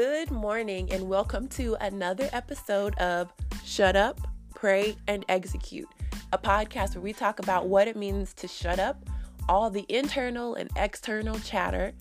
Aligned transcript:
Good 0.00 0.30
morning, 0.30 0.92
and 0.92 1.08
welcome 1.08 1.48
to 1.48 1.76
another 1.80 2.28
episode 2.32 2.94
of 2.98 3.32
Shut 3.64 3.96
Up, 3.96 4.20
Pray, 4.54 4.94
and 5.08 5.24
Execute, 5.28 5.88
a 6.32 6.38
podcast 6.38 6.94
where 6.94 7.02
we 7.02 7.12
talk 7.12 7.40
about 7.40 7.66
what 7.66 7.88
it 7.88 7.96
means 7.96 8.32
to 8.34 8.46
shut 8.46 8.78
up 8.78 9.04
all 9.48 9.70
the 9.70 9.84
internal 9.88 10.54
and 10.54 10.70
external 10.76 11.36
chatter, 11.40 11.94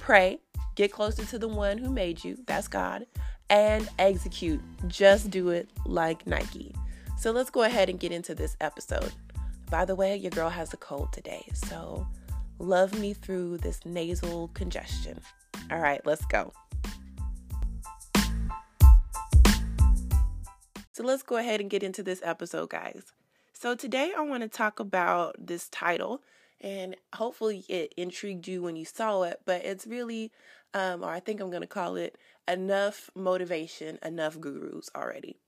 pray, 0.00 0.40
get 0.74 0.90
closer 0.90 1.24
to 1.26 1.38
the 1.38 1.46
one 1.46 1.78
who 1.78 1.90
made 1.90 2.24
you, 2.24 2.38
that's 2.48 2.66
God, 2.66 3.06
and 3.48 3.88
execute. 4.00 4.60
Just 4.88 5.30
do 5.30 5.50
it 5.50 5.70
like 5.86 6.26
Nike. 6.26 6.74
So 7.16 7.30
let's 7.30 7.50
go 7.50 7.62
ahead 7.62 7.88
and 7.88 8.00
get 8.00 8.10
into 8.10 8.34
this 8.34 8.56
episode. 8.60 9.12
By 9.70 9.84
the 9.84 9.94
way, 9.94 10.16
your 10.16 10.32
girl 10.32 10.50
has 10.50 10.74
a 10.74 10.76
cold 10.76 11.12
today, 11.12 11.46
so 11.54 12.04
love 12.58 12.98
me 12.98 13.14
through 13.14 13.58
this 13.58 13.78
nasal 13.86 14.50
congestion. 14.54 15.20
All 15.70 15.78
right, 15.78 16.04
let's 16.04 16.24
go. 16.24 16.52
So 20.92 21.02
let's 21.02 21.22
go 21.22 21.38
ahead 21.38 21.62
and 21.62 21.70
get 21.70 21.82
into 21.82 22.02
this 22.02 22.20
episode, 22.22 22.68
guys. 22.68 23.12
So 23.54 23.74
today 23.74 24.12
I 24.14 24.20
want 24.20 24.42
to 24.42 24.48
talk 24.48 24.78
about 24.78 25.34
this 25.38 25.70
title, 25.70 26.22
and 26.60 26.96
hopefully 27.14 27.64
it 27.66 27.94
intrigued 27.96 28.46
you 28.46 28.60
when 28.62 28.76
you 28.76 28.84
saw 28.84 29.22
it, 29.22 29.40
but 29.46 29.64
it's 29.64 29.86
really, 29.86 30.30
um, 30.74 31.02
or 31.02 31.08
I 31.08 31.20
think 31.20 31.40
I'm 31.40 31.48
going 31.48 31.62
to 31.62 31.66
call 31.66 31.96
it 31.96 32.18
Enough 32.46 33.08
Motivation, 33.14 33.98
Enough 34.02 34.38
Gurus 34.38 34.90
already. 34.94 35.38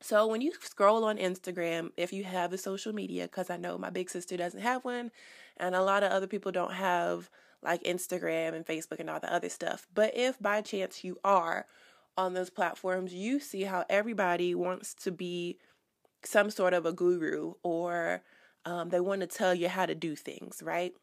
So 0.00 0.28
when 0.28 0.40
you 0.40 0.52
scroll 0.60 1.04
on 1.04 1.16
Instagram, 1.18 1.90
if 1.96 2.12
you 2.12 2.22
have 2.22 2.52
a 2.52 2.58
social 2.58 2.92
media, 2.92 3.24
because 3.24 3.50
I 3.50 3.56
know 3.56 3.78
my 3.78 3.90
big 3.90 4.10
sister 4.10 4.36
doesn't 4.36 4.60
have 4.60 4.84
one, 4.84 5.10
and 5.56 5.74
a 5.74 5.82
lot 5.82 6.04
of 6.04 6.12
other 6.12 6.28
people 6.28 6.52
don't 6.52 6.74
have 6.74 7.28
like 7.64 7.82
Instagram 7.82 8.54
and 8.54 8.64
Facebook 8.64 9.00
and 9.00 9.10
all 9.10 9.20
the 9.20 9.32
other 9.32 9.48
stuff. 9.48 9.88
But 9.92 10.16
if 10.16 10.40
by 10.40 10.60
chance 10.60 11.02
you 11.02 11.18
are, 11.24 11.66
on 12.16 12.34
those 12.34 12.50
platforms, 12.50 13.14
you 13.14 13.40
see 13.40 13.62
how 13.62 13.84
everybody 13.88 14.54
wants 14.54 14.94
to 14.94 15.10
be 15.10 15.58
some 16.24 16.50
sort 16.50 16.74
of 16.74 16.86
a 16.86 16.92
guru 16.92 17.54
or 17.62 18.22
um, 18.64 18.90
they 18.90 19.00
want 19.00 19.20
to 19.22 19.26
tell 19.26 19.54
you 19.54 19.68
how 19.68 19.86
to 19.86 19.94
do 19.94 20.14
things, 20.14 20.62
right? 20.62 20.94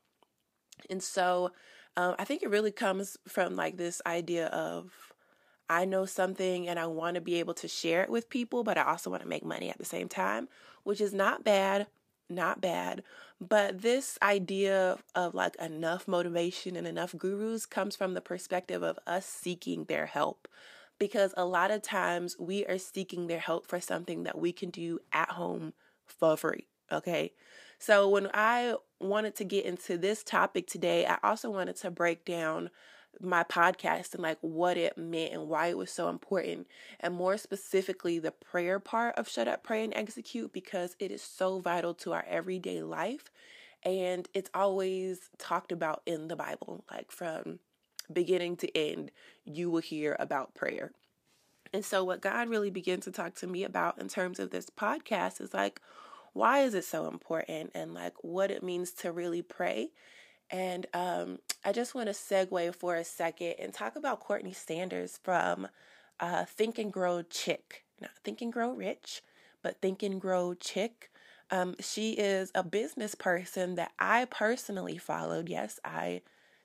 And 0.90 1.04
so 1.04 1.52
um, 1.98 2.16
I 2.18 2.24
think 2.24 2.44
it 2.44 2.50
really 2.50 2.72
comes 2.72 3.18
from 3.28 3.56
like 3.56 3.78
this 3.78 4.02
idea 4.06 4.48
of 4.48 4.92
I 5.70 5.86
know 5.86 6.06
something 6.06 6.68
and 6.68 6.80
I 6.80 6.88
want 6.88 7.16
to 7.16 7.22
be 7.22 7.36
able 7.36 7.54
to 7.56 7.68
share 7.68 8.02
it 8.02 8.10
with 8.10 8.30
people, 8.30 8.64
but 8.64 8.78
I 8.78 8.84
also 8.84 9.10
want 9.10 9.22
to 9.22 9.30
make 9.30 9.46
money 9.46 9.70
at 9.70 9.78
the 9.78 9.86
same 9.86 10.08
time, 10.08 10.48
which 10.84 11.02
is 11.02 11.14
not 11.14 11.44
bad, 11.44 11.88
not 12.30 12.62
bad. 12.62 13.04
But 13.42 13.82
this 13.82 14.18
idea 14.22 14.98
of 15.14 15.36
like 15.36 15.56
enough 15.58 16.08
motivation 16.08 16.76
and 16.76 16.88
enough 16.88 17.16
gurus 17.18 17.66
comes 17.66 17.96
from 17.96 18.14
the 18.14 18.22
perspective 18.22 18.82
of 18.82 18.98
us 19.06 19.26
seeking 19.26 19.86
their 19.86 20.08
help 20.08 20.48
because 21.00 21.34
a 21.38 21.46
lot 21.46 21.72
of 21.72 21.82
times 21.82 22.36
we 22.40 22.66
are 22.66 22.78
seeking 22.78 23.28
their 23.28 23.40
help 23.40 23.68
for 23.68 23.80
something 23.80 24.24
that 24.24 24.38
we 24.38 24.52
can 24.52 24.70
do 24.70 25.00
at 25.12 25.32
home 25.32 25.74
for 26.06 26.38
free. 26.38 26.68
Okay. 26.92 27.32
So 27.80 28.10
when 28.10 28.30
I 28.34 28.76
wanted 29.00 29.36
to 29.38 29.46
get 29.46 29.66
into 29.66 29.98
this 29.98 30.24
topic 30.24 30.68
today, 30.68 31.06
I 31.06 31.18
also 31.24 31.50
wanted 31.50 31.78
to 31.78 31.92
break 31.92 32.26
down 32.26 32.70
my 33.22 33.44
podcast 33.44 34.14
and 34.14 34.24
like 34.24 34.38
what 34.42 34.78
it 34.78 34.98
meant 34.98 35.34
and 35.34 35.48
why 35.48 35.68
it 35.68 35.78
was 35.78 35.92
so 35.92 36.10
important 36.10 36.68
and 37.00 37.14
more 37.14 37.38
specifically 37.38 38.20
the 38.20 38.32
prayer 38.32 38.80
part 38.80 39.16
of 39.18 39.28
shut 39.28 39.48
up 39.48 39.64
pray 39.64 39.84
and 39.84 39.94
execute 39.94 40.54
because 40.54 40.96
it 41.00 41.12
is 41.12 41.22
so 41.22 41.60
vital 41.60 41.94
to 41.94 42.14
our 42.14 42.24
everyday 42.30 42.82
life 42.82 43.26
and 43.84 44.28
it's 44.34 44.50
always 44.54 45.30
talked 45.38 45.72
about 45.72 46.02
in 46.06 46.28
the 46.28 46.36
bible 46.36 46.86
like 46.92 47.12
from 47.12 47.60
beginning 48.12 48.58
to 48.58 48.78
end, 48.78 49.12
you 49.46 49.70
will 49.70 49.82
hear 49.82 50.16
about 50.20 50.56
prayer. 50.56 50.92
And 51.72 51.86
so, 51.86 52.04
what 52.04 52.22
God 52.22 52.50
really 52.50 52.72
began 52.72 53.00
to 53.02 53.12
talk 53.12 53.36
to 53.36 53.48
me 53.48 53.64
about 53.64 54.00
in 54.00 54.08
terms 54.08 54.40
of 54.40 54.50
this 54.50 54.70
podcast 54.70 55.40
is 55.40 55.54
like, 55.54 55.80
why 56.34 56.62
is 56.62 56.74
it 56.74 56.86
so 56.86 57.08
important 57.08 57.72
and 57.76 57.94
like 57.94 58.14
what 58.22 58.52
it 58.52 58.64
means 58.64 58.92
to 58.92 59.12
really 59.12 59.42
pray. 59.42 59.90
And 60.50 60.88
um, 60.94 61.40
I 61.64 61.72
just 61.72 61.94
want 61.94 62.08
to 62.08 62.14
segue 62.14 62.74
for 62.76 62.96
a 62.96 63.04
second 63.04 63.56
and 63.60 63.74
talk 63.74 63.96
about 63.96 64.20
Courtney 64.20 64.54
Sanders 64.54 65.20
from 65.22 65.68
uh, 66.20 66.46
Think 66.46 66.80
and 66.80 66.92
Grow 66.92 67.22
Chick. 67.22 67.84
Not 68.02 68.12
Think 68.24 68.42
and 68.42 68.52
Grow 68.52 68.72
Rich, 68.72 69.22
but 69.62 69.80
Think 69.82 70.02
and 70.02 70.20
Grow 70.20 70.54
Chick. 70.54 71.12
Um, 71.52 71.76
she 71.80 72.14
is 72.14 72.52
a 72.56 72.64
business 72.64 73.16
person 73.16 73.76
that 73.76 73.92
I 74.00 74.26
personally 74.26 74.98
followed. 74.98 75.50
Yes, 75.50 75.80
I 75.84 76.22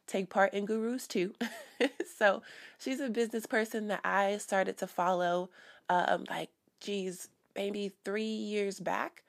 take 0.06 0.30
part 0.30 0.54
in 0.54 0.66
gurus 0.66 1.06
too. 1.06 1.34
so 2.18 2.42
she's 2.78 3.00
a 3.00 3.08
business 3.08 3.46
person 3.46 3.88
that 3.88 4.00
I 4.04 4.38
started 4.38 4.76
to 4.78 4.86
follow, 4.86 5.50
um, 5.88 6.24
like, 6.30 6.50
geez, 6.80 7.28
maybe 7.56 7.92
three 8.04 8.22
years 8.24 8.80
back. 8.80 9.22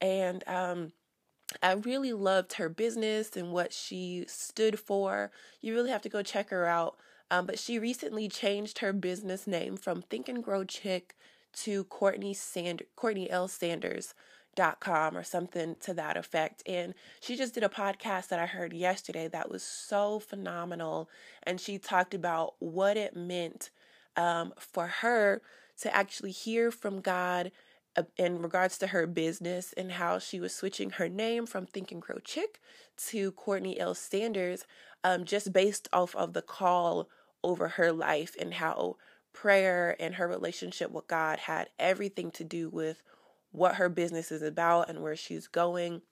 And 0.00 0.42
um, 0.46 0.92
I 1.62 1.72
really 1.72 2.12
loved 2.12 2.54
her 2.54 2.68
business 2.68 3.36
and 3.36 3.52
what 3.52 3.72
she 3.72 4.24
stood 4.28 4.78
for. 4.78 5.30
You 5.60 5.74
really 5.74 5.90
have 5.90 6.02
to 6.02 6.08
go 6.08 6.22
check 6.22 6.50
her 6.50 6.66
out. 6.66 6.96
Um, 7.30 7.46
but 7.46 7.58
she 7.58 7.78
recently 7.78 8.28
changed 8.28 8.78
her 8.78 8.92
business 8.92 9.46
name 9.46 9.76
from 9.76 10.02
Think 10.02 10.28
and 10.28 10.44
Grow 10.44 10.64
Chick 10.64 11.16
to 11.54 11.84
Courtney 11.84 12.34
Sand 12.34 12.82
Courtney 12.96 13.30
L. 13.30 13.48
Sanders 13.48 14.14
dot 14.54 14.80
com 14.80 15.16
or 15.16 15.22
something 15.22 15.76
to 15.80 15.94
that 15.94 16.16
effect 16.16 16.62
and 16.66 16.94
she 17.20 17.36
just 17.36 17.54
did 17.54 17.62
a 17.62 17.68
podcast 17.68 18.28
that 18.28 18.38
i 18.38 18.46
heard 18.46 18.72
yesterday 18.72 19.28
that 19.28 19.50
was 19.50 19.62
so 19.62 20.18
phenomenal 20.18 21.08
and 21.42 21.60
she 21.60 21.78
talked 21.78 22.14
about 22.14 22.54
what 22.58 22.96
it 22.96 23.16
meant 23.16 23.70
um, 24.16 24.52
for 24.58 24.86
her 24.86 25.42
to 25.80 25.94
actually 25.94 26.30
hear 26.30 26.70
from 26.70 27.00
god 27.00 27.50
uh, 27.96 28.02
in 28.16 28.42
regards 28.42 28.78
to 28.78 28.88
her 28.88 29.06
business 29.06 29.72
and 29.76 29.92
how 29.92 30.18
she 30.18 30.40
was 30.40 30.54
switching 30.54 30.90
her 30.90 31.08
name 31.08 31.46
from 31.46 31.66
think 31.66 31.92
and 31.92 32.02
chick 32.24 32.60
to 32.96 33.32
courtney 33.32 33.78
l. 33.78 33.94
Sanders 33.94 34.64
um, 35.02 35.24
just 35.24 35.52
based 35.52 35.88
off 35.92 36.14
of 36.16 36.32
the 36.32 36.42
call 36.42 37.08
over 37.42 37.68
her 37.68 37.92
life 37.92 38.34
and 38.38 38.54
how 38.54 38.96
prayer 39.32 39.96
and 39.98 40.14
her 40.14 40.28
relationship 40.28 40.90
with 40.90 41.06
god 41.08 41.40
had 41.40 41.68
everything 41.78 42.30
to 42.30 42.44
do 42.44 42.68
with 42.68 43.02
what 43.54 43.76
her 43.76 43.88
business 43.88 44.32
is 44.32 44.42
about 44.42 44.90
and 44.90 45.00
where 45.00 45.14
she's 45.14 45.46
going 45.46 46.02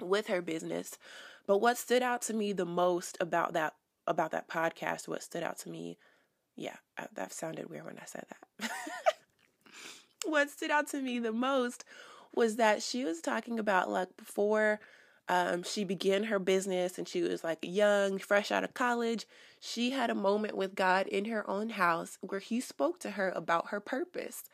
with 0.00 0.28
her 0.28 0.40
business. 0.40 0.96
But 1.46 1.58
what 1.58 1.76
stood 1.76 2.02
out 2.02 2.22
to 2.22 2.34
me 2.34 2.52
the 2.54 2.64
most 2.64 3.18
about 3.20 3.52
that 3.52 3.74
about 4.06 4.30
that 4.30 4.48
podcast, 4.48 5.06
what 5.06 5.22
stood 5.22 5.42
out 5.42 5.58
to 5.58 5.68
me, 5.68 5.98
yeah, 6.56 6.76
that 7.14 7.30
sounded 7.32 7.68
weird 7.68 7.84
when 7.84 7.98
I 7.98 8.06
said 8.06 8.24
that. 8.30 8.70
what 10.24 10.48
stood 10.48 10.70
out 10.70 10.88
to 10.88 11.02
me 11.02 11.18
the 11.18 11.32
most 11.32 11.84
was 12.34 12.56
that 12.56 12.82
she 12.82 13.04
was 13.04 13.20
talking 13.20 13.58
about 13.58 13.90
like 13.90 14.16
before 14.16 14.80
um, 15.28 15.62
she 15.62 15.84
began 15.84 16.24
her 16.24 16.38
business 16.38 16.96
and 16.96 17.06
she 17.06 17.20
was 17.20 17.44
like 17.44 17.58
young, 17.60 18.16
fresh 18.16 18.50
out 18.50 18.64
of 18.64 18.72
college. 18.72 19.26
She 19.60 19.90
had 19.90 20.08
a 20.08 20.14
moment 20.14 20.56
with 20.56 20.74
God 20.74 21.06
in 21.06 21.26
her 21.26 21.48
own 21.50 21.68
house 21.70 22.16
where 22.22 22.40
He 22.40 22.62
spoke 22.62 22.98
to 23.00 23.10
her 23.10 23.30
about 23.36 23.68
her 23.68 23.80
purpose. 23.80 24.44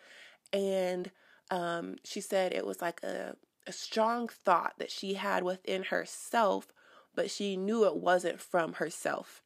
And 0.52 1.12
um, 1.50 1.96
she 2.04 2.20
said 2.20 2.52
it 2.52 2.66
was 2.66 2.80
like 2.80 3.02
a, 3.02 3.36
a 3.66 3.72
strong 3.72 4.28
thought 4.28 4.74
that 4.78 4.90
she 4.90 5.14
had 5.14 5.42
within 5.42 5.84
herself, 5.84 6.72
but 7.14 7.30
she 7.30 7.56
knew 7.56 7.84
it 7.84 7.96
wasn't 7.96 8.40
from 8.40 8.74
herself. 8.74 9.42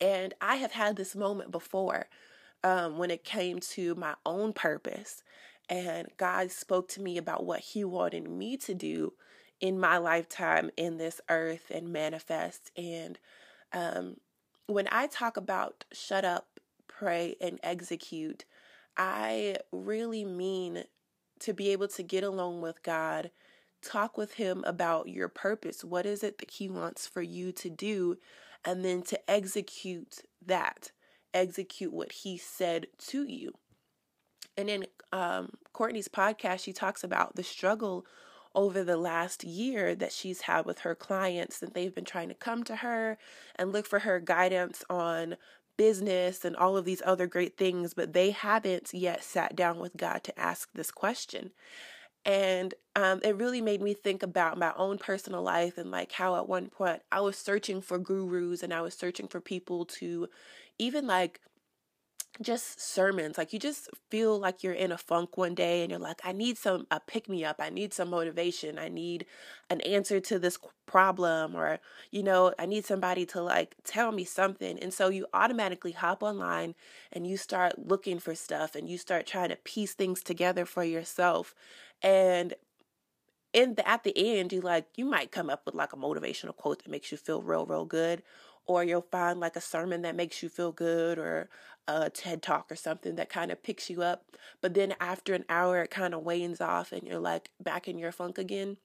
And 0.00 0.34
I 0.40 0.56
have 0.56 0.72
had 0.72 0.96
this 0.96 1.16
moment 1.16 1.50
before 1.50 2.08
um, 2.62 2.98
when 2.98 3.10
it 3.10 3.24
came 3.24 3.58
to 3.60 3.94
my 3.94 4.14
own 4.24 4.52
purpose. 4.52 5.22
And 5.68 6.08
God 6.16 6.50
spoke 6.50 6.88
to 6.90 7.02
me 7.02 7.18
about 7.18 7.44
what 7.44 7.60
He 7.60 7.84
wanted 7.84 8.28
me 8.28 8.56
to 8.58 8.74
do 8.74 9.14
in 9.60 9.78
my 9.78 9.98
lifetime 9.98 10.70
in 10.76 10.98
this 10.98 11.20
earth 11.28 11.70
and 11.70 11.92
manifest. 11.92 12.70
And 12.76 13.18
um, 13.72 14.16
when 14.66 14.88
I 14.90 15.08
talk 15.08 15.36
about 15.36 15.84
shut 15.92 16.24
up, 16.24 16.60
pray, 16.86 17.36
and 17.40 17.58
execute, 17.62 18.44
I 18.96 19.56
really 19.72 20.24
mean 20.24 20.84
to 21.40 21.52
be 21.52 21.70
able 21.70 21.88
to 21.88 22.02
get 22.02 22.24
along 22.24 22.60
with 22.60 22.82
God, 22.82 23.30
talk 23.82 24.16
with 24.16 24.34
Him 24.34 24.64
about 24.66 25.08
your 25.08 25.28
purpose. 25.28 25.84
What 25.84 26.06
is 26.06 26.22
it 26.22 26.38
that 26.38 26.52
He 26.52 26.68
wants 26.68 27.06
for 27.06 27.22
you 27.22 27.52
to 27.52 27.70
do? 27.70 28.16
And 28.64 28.84
then 28.84 29.02
to 29.02 29.30
execute 29.30 30.22
that, 30.44 30.92
execute 31.32 31.92
what 31.92 32.12
He 32.12 32.36
said 32.36 32.86
to 33.08 33.24
you. 33.24 33.52
And 34.56 34.68
in 34.68 34.86
um, 35.12 35.50
Courtney's 35.72 36.08
podcast, 36.08 36.64
she 36.64 36.72
talks 36.72 37.04
about 37.04 37.36
the 37.36 37.44
struggle 37.44 38.04
over 38.54 38.82
the 38.82 38.96
last 38.96 39.44
year 39.44 39.94
that 39.94 40.12
she's 40.12 40.42
had 40.42 40.66
with 40.66 40.80
her 40.80 40.94
clients 40.94 41.62
and 41.62 41.72
they've 41.72 41.94
been 41.94 42.04
trying 42.04 42.28
to 42.28 42.34
come 42.34 42.64
to 42.64 42.76
her 42.76 43.18
and 43.54 43.72
look 43.72 43.86
for 43.86 44.00
her 44.00 44.18
guidance 44.18 44.82
on 44.90 45.36
business 45.78 46.44
and 46.44 46.54
all 46.54 46.76
of 46.76 46.84
these 46.84 47.02
other 47.06 47.26
great 47.26 47.56
things, 47.56 47.94
but 47.94 48.12
they 48.12 48.32
haven't 48.32 48.92
yet 48.92 49.24
sat 49.24 49.56
down 49.56 49.78
with 49.78 49.96
God 49.96 50.22
to 50.24 50.38
ask 50.38 50.68
this 50.74 50.90
question. 50.90 51.52
And 52.26 52.74
um, 52.94 53.20
it 53.24 53.36
really 53.36 53.62
made 53.62 53.80
me 53.80 53.94
think 53.94 54.22
about 54.22 54.58
my 54.58 54.74
own 54.76 54.98
personal 54.98 55.42
life 55.42 55.78
and 55.78 55.90
like 55.90 56.12
how 56.12 56.36
at 56.36 56.48
one 56.48 56.68
point 56.68 57.00
I 57.10 57.22
was 57.22 57.38
searching 57.38 57.80
for 57.80 57.98
gurus 57.98 58.62
and 58.62 58.74
I 58.74 58.82
was 58.82 58.92
searching 58.92 59.28
for 59.28 59.40
people 59.40 59.86
to 59.86 60.28
even 60.78 61.06
like 61.06 61.40
just 62.40 62.80
sermons 62.80 63.36
like 63.36 63.52
you 63.52 63.58
just 63.58 63.88
feel 64.10 64.38
like 64.38 64.62
you're 64.62 64.72
in 64.72 64.92
a 64.92 64.98
funk 64.98 65.36
one 65.36 65.54
day 65.54 65.82
and 65.82 65.90
you're 65.90 65.98
like 65.98 66.20
i 66.24 66.32
need 66.32 66.56
some 66.56 66.86
a 66.90 67.00
pick 67.00 67.28
me 67.28 67.44
up. 67.44 67.56
I 67.58 67.70
need 67.70 67.92
some 67.92 68.10
motivation. 68.10 68.78
I 68.78 68.88
need 68.88 69.26
an 69.70 69.80
answer 69.82 70.20
to 70.20 70.38
this 70.38 70.58
problem 70.86 71.54
or 71.54 71.78
you 72.10 72.22
know 72.22 72.54
i 72.58 72.64
need 72.64 72.84
somebody 72.84 73.26
to 73.26 73.42
like 73.42 73.74
tell 73.84 74.12
me 74.12 74.24
something. 74.24 74.78
And 74.78 74.92
so 74.92 75.08
you 75.08 75.26
automatically 75.32 75.92
hop 75.92 76.22
online 76.22 76.74
and 77.12 77.26
you 77.26 77.36
start 77.36 77.78
looking 77.78 78.18
for 78.18 78.34
stuff 78.34 78.74
and 78.74 78.88
you 78.88 78.98
start 78.98 79.26
trying 79.26 79.50
to 79.50 79.56
piece 79.56 79.94
things 79.94 80.22
together 80.22 80.64
for 80.64 80.84
yourself. 80.84 81.54
And 82.02 82.54
in 83.52 83.74
the 83.74 83.88
at 83.88 84.04
the 84.04 84.12
end 84.16 84.52
you 84.52 84.60
like 84.60 84.86
you 84.96 85.04
might 85.04 85.32
come 85.32 85.48
up 85.48 85.62
with 85.64 85.74
like 85.74 85.92
a 85.92 85.96
motivational 85.96 86.54
quote 86.54 86.82
that 86.82 86.90
makes 86.90 87.10
you 87.10 87.16
feel 87.16 87.42
real 87.42 87.64
real 87.64 87.84
good 87.84 88.22
or 88.68 88.84
you'll 88.84 89.06
find 89.10 89.40
like 89.40 89.56
a 89.56 89.60
sermon 89.60 90.02
that 90.02 90.14
makes 90.14 90.42
you 90.42 90.48
feel 90.48 90.70
good 90.70 91.18
or 91.18 91.48
a 91.88 92.10
TED 92.10 92.42
talk 92.42 92.70
or 92.70 92.76
something 92.76 93.16
that 93.16 93.30
kind 93.30 93.50
of 93.50 93.62
picks 93.62 93.88
you 93.88 94.02
up. 94.02 94.24
But 94.60 94.74
then 94.74 94.94
after 95.00 95.32
an 95.34 95.46
hour, 95.48 95.82
it 95.82 95.90
kind 95.90 96.12
of 96.14 96.22
wanes 96.22 96.60
off 96.60 96.92
and 96.92 97.02
you're 97.02 97.18
like 97.18 97.50
back 97.58 97.88
in 97.88 97.98
your 97.98 98.12
funk 98.12 98.36
again. 98.36 98.76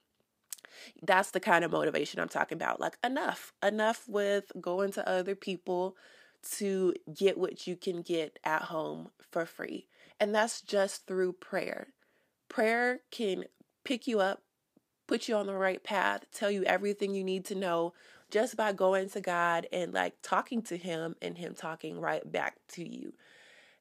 That's 1.02 1.30
the 1.30 1.38
kind 1.38 1.64
of 1.64 1.70
motivation 1.70 2.18
I'm 2.18 2.30
talking 2.30 2.56
about. 2.56 2.80
Like, 2.80 2.96
enough, 3.04 3.52
enough 3.62 4.08
with 4.08 4.50
going 4.60 4.90
to 4.92 5.08
other 5.08 5.34
people 5.34 5.96
to 6.56 6.94
get 7.14 7.38
what 7.38 7.66
you 7.66 7.76
can 7.76 8.02
get 8.02 8.38
at 8.42 8.62
home 8.62 9.10
for 9.30 9.44
free. 9.44 9.86
And 10.18 10.34
that's 10.34 10.62
just 10.62 11.06
through 11.06 11.34
prayer. 11.34 11.88
Prayer 12.48 13.00
can 13.10 13.44
pick 13.84 14.06
you 14.06 14.20
up, 14.20 14.42
put 15.06 15.28
you 15.28 15.36
on 15.36 15.46
the 15.46 15.54
right 15.54 15.82
path, 15.82 16.24
tell 16.32 16.50
you 16.50 16.64
everything 16.64 17.14
you 17.14 17.24
need 17.24 17.44
to 17.46 17.54
know 17.54 17.92
just 18.30 18.56
by 18.56 18.72
going 18.72 19.08
to 19.10 19.20
God 19.20 19.66
and 19.72 19.92
like 19.92 20.14
talking 20.22 20.62
to 20.62 20.76
Him 20.76 21.14
and 21.22 21.38
Him 21.38 21.54
talking 21.54 22.00
right 22.00 22.30
back 22.30 22.56
to 22.70 22.88
you. 22.88 23.12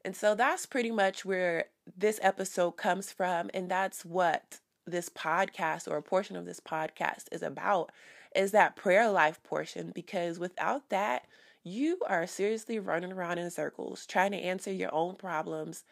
And 0.05 0.15
so 0.15 0.35
that's 0.35 0.65
pretty 0.65 0.91
much 0.91 1.23
where 1.23 1.65
this 1.97 2.19
episode 2.21 2.71
comes 2.71 3.11
from. 3.11 3.49
And 3.53 3.69
that's 3.69 4.03
what 4.03 4.59
this 4.85 5.09
podcast 5.09 5.87
or 5.87 5.97
a 5.97 6.01
portion 6.01 6.35
of 6.35 6.45
this 6.45 6.59
podcast 6.59 7.25
is 7.31 7.41
about 7.41 7.91
is 8.35 8.51
that 8.51 8.75
prayer 8.75 9.09
life 9.09 9.41
portion. 9.43 9.91
Because 9.95 10.39
without 10.39 10.89
that, 10.89 11.25
you 11.63 11.99
are 12.07 12.27
seriously 12.27 12.79
running 12.79 13.13
around 13.13 13.37
in 13.37 13.49
circles 13.49 14.05
trying 14.05 14.31
to 14.31 14.37
answer 14.37 14.71
your 14.71 14.93
own 14.93 15.15
problems. 15.15 15.85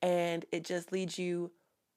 And 0.00 0.46
it 0.50 0.64
just 0.64 0.92
leads 0.92 1.18
you 1.18 1.50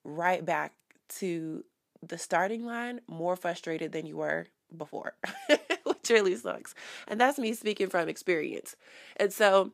right 0.04 0.44
back 0.44 0.74
to 1.20 1.64
the 2.06 2.18
starting 2.18 2.64
line 2.64 3.00
more 3.06 3.36
frustrated 3.36 3.92
than 3.92 4.06
you 4.06 4.16
were 4.16 4.46
before. 4.76 5.14
which 6.02 6.10
really 6.10 6.34
sucks. 6.34 6.74
And 7.06 7.20
that's 7.20 7.38
me 7.38 7.52
speaking 7.52 7.88
from 7.88 8.08
experience. 8.08 8.74
And 9.16 9.32
so 9.32 9.72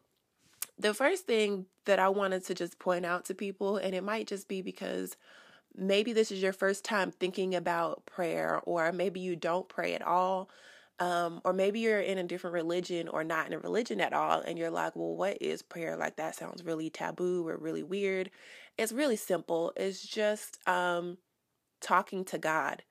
the 0.78 0.92
first 0.92 1.26
thing 1.26 1.66
that 1.86 1.98
I 1.98 2.08
wanted 2.08 2.44
to 2.46 2.54
just 2.54 2.78
point 2.78 3.06
out 3.06 3.24
to 3.26 3.34
people, 3.34 3.78
and 3.78 3.94
it 3.94 4.04
might 4.04 4.26
just 4.26 4.46
be 4.46 4.60
because 4.60 5.16
maybe 5.74 6.12
this 6.12 6.30
is 6.30 6.42
your 6.42 6.52
first 6.52 6.84
time 6.84 7.10
thinking 7.10 7.54
about 7.54 8.04
prayer, 8.04 8.60
or 8.64 8.92
maybe 8.92 9.20
you 9.20 9.36
don't 9.36 9.68
pray 9.68 9.94
at 9.94 10.02
all. 10.02 10.50
Um, 11.00 11.40
or 11.44 11.52
maybe 11.52 11.78
you're 11.78 12.00
in 12.00 12.18
a 12.18 12.24
different 12.24 12.54
religion 12.54 13.06
or 13.06 13.22
not 13.22 13.46
in 13.46 13.52
a 13.52 13.58
religion 13.60 14.00
at 14.00 14.12
all, 14.12 14.40
and 14.40 14.58
you're 14.58 14.68
like, 14.68 14.96
well, 14.96 15.14
what 15.14 15.38
is 15.40 15.62
prayer? 15.62 15.96
Like, 15.96 16.16
that 16.16 16.34
sounds 16.34 16.64
really 16.64 16.90
taboo 16.90 17.46
or 17.46 17.56
really 17.56 17.84
weird. 17.84 18.32
It's 18.76 18.90
really 18.90 19.14
simple. 19.14 19.72
It's 19.76 20.02
just 20.04 20.58
um, 20.68 21.16
talking 21.80 22.24
to 22.26 22.38
God 22.38 22.82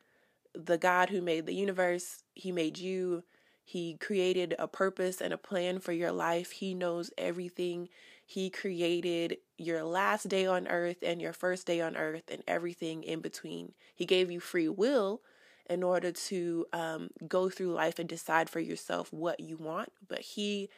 the 0.57 0.77
God 0.77 1.09
who 1.09 1.21
made 1.21 1.45
the 1.45 1.53
universe, 1.53 2.23
He 2.33 2.51
made 2.51 2.77
you. 2.77 3.23
He 3.63 3.97
created 3.97 4.55
a 4.57 4.67
purpose 4.67 5.19
and 5.19 5.33
a 5.33 5.37
plan 5.37 5.79
for 5.79 5.91
your 5.91 6.11
life. 6.11 6.51
He 6.51 6.73
knows 6.73 7.11
everything. 7.17 7.89
He 8.25 8.49
created 8.49 9.37
your 9.57 9.83
last 9.83 10.29
day 10.29 10.45
on 10.45 10.67
earth 10.67 10.97
and 11.01 11.21
your 11.21 11.33
first 11.33 11.67
day 11.67 11.81
on 11.81 11.97
earth 11.97 12.23
and 12.29 12.43
everything 12.47 13.03
in 13.03 13.19
between. 13.19 13.73
He 13.93 14.05
gave 14.05 14.31
you 14.31 14.39
free 14.39 14.69
will 14.69 15.21
in 15.69 15.83
order 15.83 16.13
to 16.13 16.65
um, 16.71 17.09
go 17.27 17.49
through 17.49 17.73
life 17.73 17.99
and 17.99 18.07
decide 18.07 18.49
for 18.49 18.61
yourself 18.61 19.11
what 19.11 19.41
you 19.41 19.57
want, 19.57 19.91
but 20.07 20.19
He 20.19 20.69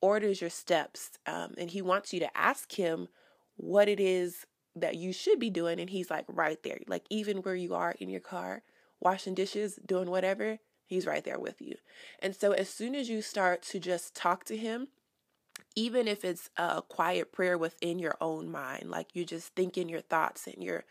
orders 0.00 0.40
your 0.40 0.50
steps 0.50 1.10
um, 1.26 1.54
and 1.56 1.70
He 1.70 1.80
wants 1.80 2.12
you 2.12 2.18
to 2.20 2.36
ask 2.36 2.72
Him 2.72 3.06
what 3.56 3.88
it 3.88 4.00
is 4.00 4.46
that 4.76 4.96
you 4.96 5.12
should 5.12 5.40
be 5.40 5.50
doing. 5.50 5.80
And 5.80 5.90
He's 5.90 6.10
like 6.10 6.26
right 6.28 6.62
there, 6.62 6.78
like 6.86 7.04
even 7.10 7.38
where 7.38 7.56
you 7.56 7.74
are 7.74 7.94
in 7.98 8.08
your 8.08 8.20
car 8.20 8.62
washing 9.00 9.34
dishes, 9.34 9.78
doing 9.84 10.10
whatever, 10.10 10.58
he's 10.86 11.06
right 11.06 11.24
there 11.24 11.38
with 11.38 11.60
you. 11.60 11.76
And 12.20 12.34
so 12.34 12.52
as 12.52 12.68
soon 12.68 12.94
as 12.94 13.08
you 13.08 13.22
start 13.22 13.62
to 13.64 13.80
just 13.80 14.14
talk 14.14 14.44
to 14.44 14.56
him, 14.56 14.88
even 15.74 16.08
if 16.08 16.24
it's 16.24 16.50
a 16.56 16.82
quiet 16.82 17.32
prayer 17.32 17.58
within 17.58 17.98
your 17.98 18.16
own 18.20 18.50
mind, 18.50 18.90
like 18.90 19.14
you're 19.14 19.24
just 19.24 19.54
thinking 19.54 19.88
your 19.88 20.00
thoughts 20.00 20.46
and 20.46 20.62
you're 20.62 20.84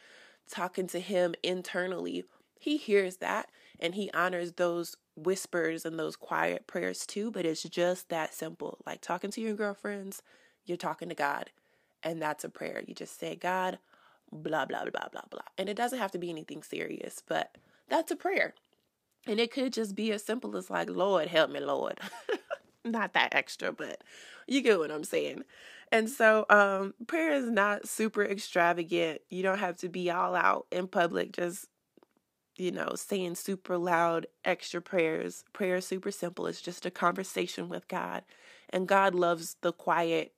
talking 0.49 0.87
to 0.87 0.99
him 0.99 1.35
internally, 1.43 2.25
he 2.59 2.77
hears 2.77 3.17
that 3.17 3.49
and 3.79 3.95
he 3.95 4.11
honors 4.13 4.53
those 4.53 4.95
whispers 5.15 5.85
and 5.85 5.97
those 5.97 6.15
quiet 6.15 6.67
prayers 6.67 7.05
too. 7.05 7.31
But 7.31 7.45
it's 7.45 7.63
just 7.63 8.09
that 8.09 8.33
simple. 8.33 8.79
Like 8.85 9.01
talking 9.01 9.31
to 9.31 9.41
your 9.41 9.55
girlfriends, 9.55 10.21
you're 10.65 10.77
talking 10.77 11.09
to 11.09 11.15
God, 11.15 11.51
and 12.05 12.21
that's 12.21 12.45
a 12.45 12.49
prayer. 12.49 12.83
You 12.87 12.95
just 12.95 13.19
say, 13.19 13.35
God, 13.35 13.79
blah, 14.31 14.65
blah, 14.65 14.85
blah, 14.85 15.09
blah, 15.11 15.23
blah. 15.31 15.41
And 15.57 15.69
it 15.69 15.77
doesn't 15.77 15.99
have 15.99 16.13
to 16.13 16.19
be 16.19 16.31
anything 16.31 16.63
serious, 16.63 17.23
but 17.27 17.57
that's 17.89 18.11
a 18.11 18.17
prayer. 18.17 18.55
And 19.27 19.39
it 19.39 19.51
could 19.51 19.73
just 19.73 19.95
be 19.95 20.13
as 20.13 20.23
simple 20.23 20.57
as 20.57 20.69
like, 20.69 20.89
Lord, 20.89 21.29
help 21.29 21.51
me, 21.51 21.61
Lord. 21.61 21.99
not 22.85 23.13
that 23.13 23.35
extra, 23.35 23.73
but 23.73 24.03
you 24.47 24.61
get 24.61 24.79
what 24.79 24.91
I'm 24.91 25.05
saying. 25.05 25.43
And 25.91 26.09
so 26.09 26.45
um 26.49 26.93
prayer 27.07 27.33
is 27.33 27.49
not 27.49 27.87
super 27.87 28.23
extravagant. 28.23 29.21
You 29.29 29.43
don't 29.43 29.59
have 29.59 29.77
to 29.79 29.89
be 29.89 30.11
all 30.11 30.35
out 30.35 30.67
in 30.71 30.87
public 30.87 31.33
just 31.33 31.67
you 32.57 32.71
know, 32.71 32.91
saying 32.95 33.35
super 33.35 33.77
loud 33.77 34.27
extra 34.45 34.81
prayers. 34.81 35.43
Prayer 35.53 35.77
is 35.77 35.87
super 35.87 36.11
simple. 36.11 36.47
It's 36.47 36.61
just 36.61 36.85
a 36.85 36.91
conversation 36.91 37.69
with 37.69 37.87
God. 37.87 38.23
And 38.69 38.87
God 38.87 39.15
loves 39.15 39.57
the 39.61 39.73
quiet, 39.73 40.33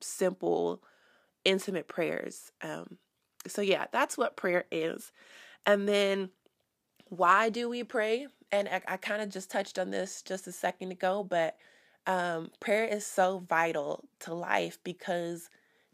simple, 0.00 0.82
intimate 1.44 1.88
prayers. 1.88 2.52
Um 2.62 2.98
so 3.46 3.62
yeah, 3.62 3.86
that's 3.92 4.16
what 4.16 4.36
prayer 4.36 4.64
is. 4.70 5.12
And 5.66 5.88
then 5.88 6.30
why 7.08 7.50
do 7.50 7.68
we 7.68 7.84
pray? 7.84 8.26
And 8.50 8.68
I, 8.68 8.80
I 8.86 8.96
kind 8.96 9.22
of 9.22 9.28
just 9.28 9.50
touched 9.50 9.78
on 9.78 9.90
this 9.90 10.22
just 10.22 10.46
a 10.46 10.52
second 10.52 10.92
ago, 10.92 11.22
but 11.22 11.56
um, 12.06 12.50
prayer 12.58 12.84
is 12.84 13.06
so 13.06 13.44
vital 13.48 14.04
to 14.20 14.34
life 14.34 14.78
because 14.82 15.50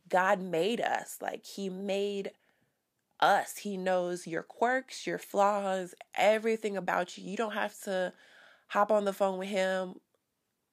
God 0.09 0.41
made 0.41 0.81
us. 0.81 1.19
Like, 1.21 1.45
He 1.45 1.69
made 1.69 2.31
us. 3.21 3.59
He 3.59 3.77
knows 3.77 4.27
your 4.27 4.43
quirks, 4.43 5.07
your 5.07 5.19
flaws, 5.19 5.95
everything 6.15 6.77
about 6.77 7.19
you. 7.19 7.29
You 7.29 7.37
don't 7.37 7.55
have 7.55 7.79
to 7.83 8.13
hop 8.69 8.93
on 8.93 9.05
the 9.05 9.13
phone 9.13 9.39
with 9.39 9.49
Him 9.49 9.97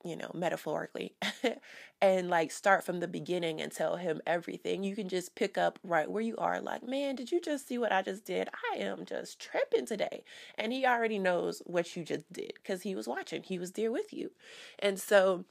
you 0.06 0.16
know, 0.16 0.32
metaphorically, 0.34 1.16
and 2.02 2.30
like 2.30 2.52
start 2.52 2.84
from 2.86 3.00
the 3.00 3.08
beginning 3.08 3.62
and 3.62 3.72
tell 3.72 3.98
him 3.98 4.22
everything. 4.28 4.84
You 4.84 4.96
can 4.96 5.10
just 5.10 5.36
pick 5.36 5.58
up 5.58 5.80
right 5.84 6.10
where 6.10 6.22
you 6.24 6.36
are, 6.38 6.62
like, 6.62 6.84
man, 6.84 7.16
did 7.16 7.32
you 7.32 7.42
just 7.42 7.68
see 7.68 7.78
what 7.78 7.92
I 7.92 8.02
just 8.02 8.26
did? 8.26 8.50
I 8.74 8.78
am 8.78 9.06
just 9.06 9.40
tripping 9.40 9.86
today. 9.86 10.24
And 10.58 10.72
he 10.72 10.86
already 10.86 11.20
knows 11.20 11.62
what 11.66 11.96
you 11.96 12.04
just 12.04 12.32
did 12.32 12.54
because 12.56 12.84
he 12.84 12.96
was 12.96 13.08
watching, 13.08 13.44
he 13.44 13.60
was 13.60 13.72
there 13.74 13.92
with 13.92 14.14
you. 14.14 14.32
And 14.80 15.00
so 15.00 15.46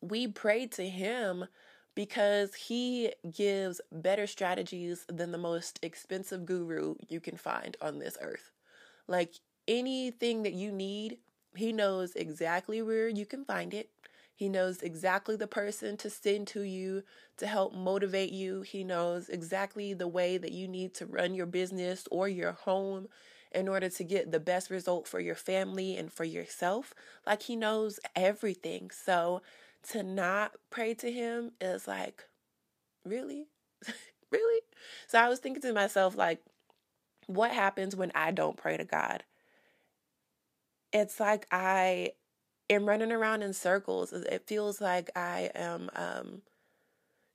we 0.00 0.26
prayed 0.28 0.72
to 0.72 0.88
him 0.88 1.46
because 1.94 2.54
he 2.54 3.12
gives 3.30 3.80
better 3.90 4.26
strategies 4.26 5.04
than 5.08 5.32
the 5.32 5.38
most 5.38 5.78
expensive 5.82 6.46
guru 6.46 6.94
you 7.08 7.20
can 7.20 7.36
find 7.36 7.76
on 7.80 7.98
this 7.98 8.16
earth. 8.20 8.52
Like 9.08 9.34
anything 9.66 10.42
that 10.44 10.54
you 10.54 10.70
need 10.72 11.18
he 11.58 11.72
knows 11.72 12.14
exactly 12.14 12.80
where 12.82 13.08
you 13.08 13.26
can 13.26 13.44
find 13.44 13.74
it. 13.74 13.90
He 14.34 14.48
knows 14.48 14.82
exactly 14.82 15.34
the 15.34 15.48
person 15.48 15.96
to 15.96 16.08
send 16.08 16.46
to 16.48 16.62
you 16.62 17.02
to 17.38 17.46
help 17.46 17.74
motivate 17.74 18.30
you. 18.30 18.62
He 18.62 18.84
knows 18.84 19.28
exactly 19.28 19.94
the 19.94 20.06
way 20.06 20.38
that 20.38 20.52
you 20.52 20.68
need 20.68 20.94
to 20.94 21.06
run 21.06 21.34
your 21.34 21.46
business 21.46 22.06
or 22.10 22.28
your 22.28 22.52
home 22.52 23.08
in 23.50 23.66
order 23.66 23.88
to 23.88 24.04
get 24.04 24.30
the 24.30 24.38
best 24.38 24.70
result 24.70 25.08
for 25.08 25.18
your 25.18 25.34
family 25.34 25.96
and 25.96 26.12
for 26.12 26.24
yourself. 26.24 26.94
Like 27.26 27.42
he 27.42 27.56
knows 27.56 27.98
everything. 28.14 28.90
So 28.90 29.42
to 29.90 30.02
not 30.04 30.52
pray 30.70 30.94
to 30.94 31.10
him 31.10 31.52
is 31.60 31.88
like, 31.88 32.24
really? 33.04 33.46
really? 34.30 34.60
So 35.08 35.18
I 35.18 35.28
was 35.28 35.40
thinking 35.40 35.62
to 35.62 35.72
myself, 35.72 36.16
like, 36.16 36.42
what 37.26 37.50
happens 37.50 37.96
when 37.96 38.12
I 38.14 38.30
don't 38.30 38.56
pray 38.56 38.76
to 38.76 38.84
God? 38.84 39.24
It's 40.92 41.20
like 41.20 41.46
I 41.50 42.12
am 42.70 42.86
running 42.86 43.12
around 43.12 43.42
in 43.42 43.52
circles. 43.52 44.12
It 44.12 44.46
feels 44.46 44.80
like 44.80 45.10
I 45.16 45.50
am 45.54 45.90
um, 45.94 46.42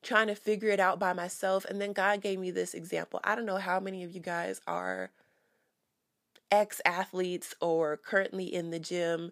trying 0.01 0.27
to 0.27 0.35
figure 0.35 0.69
it 0.69 0.79
out 0.79 0.99
by 0.99 1.13
myself. 1.13 1.65
And 1.65 1.81
then 1.81 1.93
God 1.93 2.21
gave 2.21 2.39
me 2.39 2.51
this 2.51 2.73
example. 2.73 3.19
I 3.23 3.35
don't 3.35 3.45
know 3.45 3.57
how 3.57 3.79
many 3.79 4.03
of 4.03 4.11
you 4.11 4.21
guys 4.21 4.61
are 4.67 5.11
ex 6.51 6.81
athletes 6.85 7.55
or 7.61 7.97
currently 7.97 8.53
in 8.53 8.69
the 8.69 8.79
gym. 8.79 9.31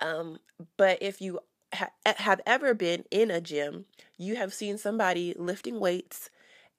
Um, 0.00 0.38
but 0.76 0.98
if 1.00 1.20
you 1.20 1.40
ha- 1.72 1.92
have 2.04 2.40
ever 2.46 2.74
been 2.74 3.04
in 3.10 3.30
a 3.30 3.40
gym, 3.40 3.86
you 4.16 4.36
have 4.36 4.52
seen 4.52 4.78
somebody 4.78 5.34
lifting 5.36 5.80
weights 5.80 6.30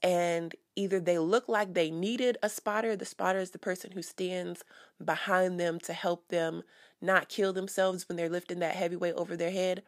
and 0.02 0.56
either 0.76 1.00
they 1.00 1.18
look 1.18 1.50
like 1.50 1.74
they 1.74 1.92
needed 1.92 2.38
a 2.42 2.50
spotter, 2.50 2.96
the 2.96 3.06
spotter 3.06 3.40
is 3.40 3.52
the 3.52 3.60
person 3.60 3.92
who 3.92 4.02
stands 4.02 4.64
behind 5.04 5.60
them 5.60 5.80
to 5.82 5.94
help 5.94 6.28
them 6.30 6.64
not 7.02 7.30
kill 7.30 7.54
themselves 7.54 8.08
when 8.08 8.16
they're 8.16 8.30
lifting 8.30 8.60
that 8.60 8.76
heavy 8.76 8.96
weight 8.96 9.16
over 9.16 9.36
their 9.36 9.52
head. 9.52 9.84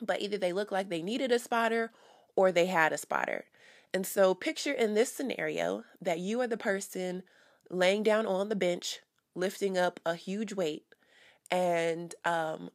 But 0.00 0.22
either 0.22 0.38
they 0.38 0.52
look 0.52 0.72
like 0.72 0.88
they 0.88 1.02
needed 1.02 1.32
a 1.32 1.38
spotter 1.38 1.92
or 2.36 2.52
they 2.52 2.66
had 2.66 2.92
a 2.92 2.98
spotter. 2.98 3.46
And 3.92 4.06
so, 4.06 4.34
picture 4.34 4.72
in 4.72 4.94
this 4.94 5.12
scenario 5.12 5.84
that 6.00 6.18
you 6.18 6.40
are 6.40 6.46
the 6.46 6.58
person 6.58 7.22
laying 7.70 8.02
down 8.02 8.26
on 8.26 8.48
the 8.48 8.56
bench, 8.56 9.00
lifting 9.34 9.78
up 9.78 9.98
a 10.04 10.14
huge 10.14 10.52
weight, 10.52 10.84
and 11.50 12.14
um, 12.24 12.70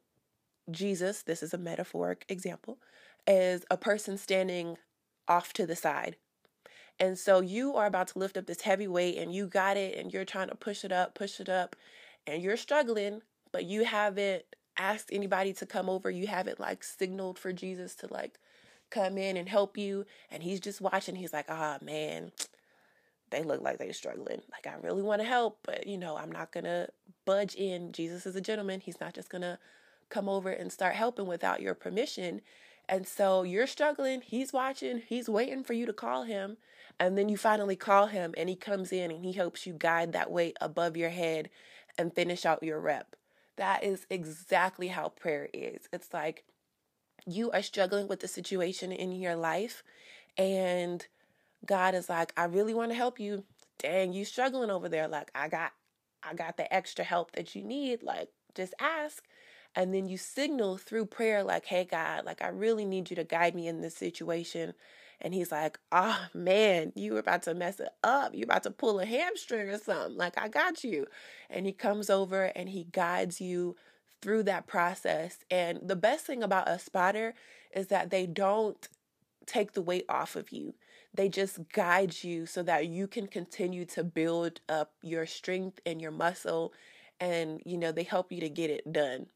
Jesus, 0.70 1.22
this 1.22 1.42
is 1.42 1.54
a 1.54 1.58
metaphoric 1.58 2.24
example, 2.28 2.78
is 3.26 3.64
a 3.70 3.76
person 3.76 4.18
standing 4.18 4.76
off 5.28 5.52
to 5.54 5.66
the 5.66 5.76
side. 5.76 6.16
And 7.00 7.18
so 7.18 7.40
you 7.40 7.74
are 7.76 7.86
about 7.86 8.08
to 8.08 8.18
lift 8.18 8.36
up 8.36 8.46
this 8.46 8.62
heavy 8.62 8.86
weight 8.86 9.18
and 9.18 9.34
you 9.34 9.46
got 9.46 9.76
it 9.76 9.98
and 9.98 10.12
you're 10.12 10.24
trying 10.24 10.48
to 10.48 10.54
push 10.54 10.84
it 10.84 10.92
up, 10.92 11.14
push 11.14 11.40
it 11.40 11.48
up, 11.48 11.76
and 12.26 12.42
you're 12.42 12.56
struggling, 12.56 13.20
but 13.52 13.64
you 13.64 13.84
haven't 13.84 14.44
asked 14.78 15.10
anybody 15.12 15.52
to 15.54 15.66
come 15.66 15.88
over. 15.88 16.10
You 16.10 16.26
haven't 16.26 16.60
like 16.60 16.84
signaled 16.84 17.38
for 17.38 17.52
Jesus 17.52 17.94
to 17.96 18.12
like 18.12 18.38
come 18.90 19.18
in 19.18 19.36
and 19.36 19.48
help 19.48 19.76
you. 19.76 20.06
And 20.30 20.42
he's 20.42 20.60
just 20.60 20.80
watching. 20.80 21.16
He's 21.16 21.32
like, 21.32 21.46
ah, 21.48 21.78
oh, 21.80 21.84
man, 21.84 22.32
they 23.30 23.42
look 23.42 23.60
like 23.60 23.78
they're 23.78 23.92
struggling. 23.92 24.42
Like, 24.52 24.66
I 24.66 24.76
really 24.80 25.02
want 25.02 25.20
to 25.20 25.26
help, 25.26 25.58
but 25.64 25.86
you 25.86 25.98
know, 25.98 26.16
I'm 26.16 26.32
not 26.32 26.52
going 26.52 26.64
to 26.64 26.88
budge 27.24 27.54
in. 27.56 27.92
Jesus 27.92 28.26
is 28.26 28.36
a 28.36 28.40
gentleman. 28.40 28.80
He's 28.80 29.00
not 29.00 29.14
just 29.14 29.30
going 29.30 29.42
to 29.42 29.58
come 30.10 30.28
over 30.28 30.50
and 30.50 30.70
start 30.70 30.94
helping 30.94 31.26
without 31.26 31.60
your 31.60 31.74
permission. 31.74 32.40
And 32.88 33.06
so 33.06 33.42
you're 33.42 33.66
struggling, 33.66 34.20
he's 34.20 34.52
watching, 34.52 35.02
he's 35.06 35.28
waiting 35.28 35.64
for 35.64 35.72
you 35.72 35.86
to 35.86 35.92
call 35.92 36.24
him. 36.24 36.58
And 37.00 37.18
then 37.18 37.28
you 37.28 37.36
finally 37.36 37.76
call 37.76 38.06
him 38.06 38.34
and 38.36 38.48
he 38.48 38.56
comes 38.56 38.92
in 38.92 39.10
and 39.10 39.24
he 39.24 39.32
helps 39.32 39.66
you 39.66 39.72
guide 39.72 40.12
that 40.12 40.30
weight 40.30 40.56
above 40.60 40.96
your 40.96 41.10
head 41.10 41.50
and 41.98 42.14
finish 42.14 42.46
out 42.46 42.62
your 42.62 42.78
rep. 42.80 43.16
That 43.56 43.82
is 43.82 44.06
exactly 44.10 44.88
how 44.88 45.08
prayer 45.08 45.48
is. 45.52 45.88
It's 45.92 46.12
like 46.12 46.44
you 47.26 47.50
are 47.50 47.62
struggling 47.62 48.06
with 48.06 48.20
the 48.20 48.28
situation 48.28 48.92
in 48.92 49.12
your 49.12 49.36
life 49.36 49.82
and 50.36 51.06
God 51.64 51.94
is 51.94 52.08
like, 52.08 52.32
I 52.36 52.44
really 52.44 52.74
want 52.74 52.90
to 52.90 52.96
help 52.96 53.18
you. 53.18 53.44
Dang, 53.78 54.12
you 54.12 54.24
struggling 54.24 54.70
over 54.70 54.88
there. 54.88 55.08
Like, 55.08 55.30
I 55.34 55.48
got 55.48 55.72
I 56.22 56.34
got 56.34 56.56
the 56.56 56.72
extra 56.72 57.04
help 57.04 57.32
that 57.32 57.54
you 57.54 57.62
need. 57.62 58.02
Like, 58.02 58.28
just 58.54 58.74
ask. 58.80 59.24
And 59.76 59.92
then 59.92 60.06
you 60.08 60.16
signal 60.18 60.78
through 60.78 61.06
prayer, 61.06 61.42
like, 61.42 61.66
hey, 61.66 61.84
God, 61.84 62.24
like, 62.24 62.42
I 62.42 62.48
really 62.48 62.84
need 62.84 63.10
you 63.10 63.16
to 63.16 63.24
guide 63.24 63.54
me 63.54 63.66
in 63.66 63.80
this 63.80 63.96
situation. 63.96 64.74
And 65.20 65.34
he's 65.34 65.50
like, 65.52 65.78
oh, 65.92 66.26
man, 66.34 66.92
you 66.94 67.14
were 67.14 67.18
about 67.20 67.42
to 67.44 67.54
mess 67.54 67.80
it 67.80 67.88
up. 68.04 68.34
You're 68.34 68.44
about 68.44 68.64
to 68.64 68.70
pull 68.70 69.00
a 69.00 69.06
hamstring 69.06 69.68
or 69.68 69.78
something. 69.78 70.16
Like, 70.16 70.38
I 70.38 70.48
got 70.48 70.84
you. 70.84 71.06
And 71.50 71.66
he 71.66 71.72
comes 71.72 72.10
over 72.10 72.44
and 72.56 72.68
he 72.68 72.84
guides 72.84 73.40
you 73.40 73.76
through 74.22 74.44
that 74.44 74.66
process. 74.66 75.38
And 75.50 75.80
the 75.82 75.96
best 75.96 76.26
thing 76.26 76.42
about 76.42 76.68
a 76.68 76.78
spotter 76.78 77.34
is 77.74 77.88
that 77.88 78.10
they 78.10 78.26
don't 78.26 78.88
take 79.46 79.72
the 79.72 79.82
weight 79.82 80.06
off 80.08 80.36
of 80.36 80.52
you. 80.52 80.74
They 81.12 81.28
just 81.28 81.58
guide 81.72 82.22
you 82.24 82.46
so 82.46 82.62
that 82.64 82.86
you 82.88 83.06
can 83.06 83.26
continue 83.26 83.84
to 83.86 84.04
build 84.04 84.60
up 84.68 84.92
your 85.02 85.26
strength 85.26 85.80
and 85.86 86.00
your 86.00 86.10
muscle 86.10 86.72
and 87.20 87.62
you 87.64 87.78
know 87.78 87.92
they 87.92 88.02
help 88.02 88.32
you 88.32 88.40
to 88.40 88.48
get 88.48 88.70
it 88.70 88.92
done. 88.92 89.26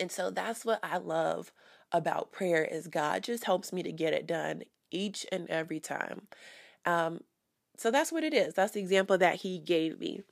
And 0.00 0.10
so 0.10 0.30
that's 0.30 0.64
what 0.64 0.80
I 0.82 0.98
love 0.98 1.52
about 1.92 2.32
prayer 2.32 2.64
is 2.64 2.86
God 2.88 3.22
just 3.22 3.44
helps 3.44 3.72
me 3.72 3.82
to 3.82 3.92
get 3.92 4.14
it 4.14 4.26
done 4.26 4.62
each 4.90 5.26
and 5.30 5.48
every 5.48 5.80
time. 5.80 6.22
Um, 6.84 7.20
so 7.76 7.90
that's 7.90 8.12
what 8.12 8.24
it 8.24 8.34
is. 8.34 8.54
That's 8.54 8.72
the 8.72 8.80
example 8.80 9.18
that 9.18 9.36
he 9.36 9.58
gave 9.58 9.98
me. 9.98 10.22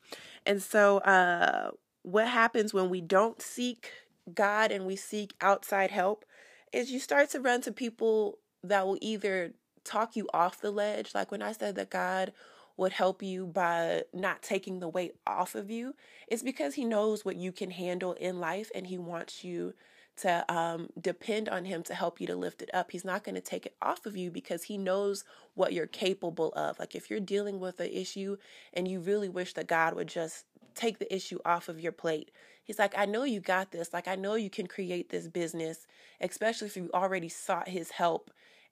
And 0.47 0.63
so 0.63 0.99
uh, 0.99 1.73
what 2.03 2.29
happens 2.29 2.73
when 2.73 2.91
we 2.91 3.01
don't 3.01 3.41
seek 3.41 3.91
God 4.33 4.71
and 4.71 4.87
we 4.87 4.97
seek 4.97 5.35
outside 5.41 5.91
help 5.91 6.25
is 6.73 6.91
you 6.91 7.01
start 7.01 7.31
to 7.31 7.41
run 7.41 7.61
to 7.63 7.73
people 7.73 8.39
that 8.63 8.87
will 8.87 8.99
either 9.01 9.55
talk 9.85 10.17
you 10.17 10.29
off 10.33 10.61
the 10.61 10.71
ledge. 10.71 11.15
Like 11.15 11.31
when 11.31 11.43
I 11.43 11.53
said 11.53 11.75
that 11.77 11.91
God 11.91 12.33
would 12.81 12.93
help 12.93 13.23
you 13.23 13.47
by 13.47 14.03
not 14.13 14.43
taking 14.43 14.81
the 14.81 14.89
weight 14.89 15.15
off 15.27 15.55
of 15.55 15.71
you 15.71 15.95
it's 16.29 16.43
because 16.43 16.75
he 16.75 16.85
knows 16.85 17.25
what 17.25 17.37
you 17.37 17.53
can 17.53 17.71
handle 17.71 18.13
in 18.15 18.41
life 18.41 18.71
and 18.75 18.87
he 18.87 18.99
wants 18.99 19.45
you 19.45 19.75
to 20.17 20.45
um, 20.53 20.89
depend 21.01 21.49
on 21.49 21.65
him 21.65 21.83
to 21.83 21.95
help 21.95 22.21
you 22.21 22.27
to 22.27 22.37
lift 22.37 22.63
it 22.63 22.71
up. 22.75 22.91
He's 22.91 23.05
not 23.05 23.25
going 23.25 23.37
to 23.37 23.41
take 23.41 23.67
it 23.67 23.75
off 23.81 24.07
of 24.07 24.17
you 24.17 24.31
because 24.31 24.65
he 24.65 24.77
knows 24.77 25.25
what 25.55 25.73
you're 25.73 25.87
capable 25.87 26.53
of. 26.53 26.79
Like 26.79 26.95
if 26.95 27.11
you're 27.11 27.21
dealing 27.21 27.59
with 27.59 27.81
an 27.81 27.91
issue 27.91 28.37
and 28.75 28.87
you 28.87 29.01
really 29.01 29.29
wish 29.29 29.55
that 29.55 29.67
God 29.67 29.95
would 29.95 30.09
just 30.09 30.45
take 30.75 30.99
the 30.99 31.13
issue 31.15 31.39
off 31.45 31.69
of 31.69 31.81
your 31.81 31.93
plate. 31.93 32.31
He's 32.63 32.79
like, 32.79 32.95
I 32.97 33.07
know 33.07 33.25
you 33.25 33.41
got 33.41 33.73
this. 33.73 33.93
Like, 33.93 34.07
I 34.07 34.15
know 34.15 34.35
you 34.35 34.51
can 34.51 34.67
create 34.67 35.09
this 35.09 35.27
business, 35.27 35.87
especially 36.21 36.69
if 36.69 36.77
you 36.77 36.91
already 36.95 37.29
sought 37.29 37.69
his 37.69 37.91
help 37.91 38.31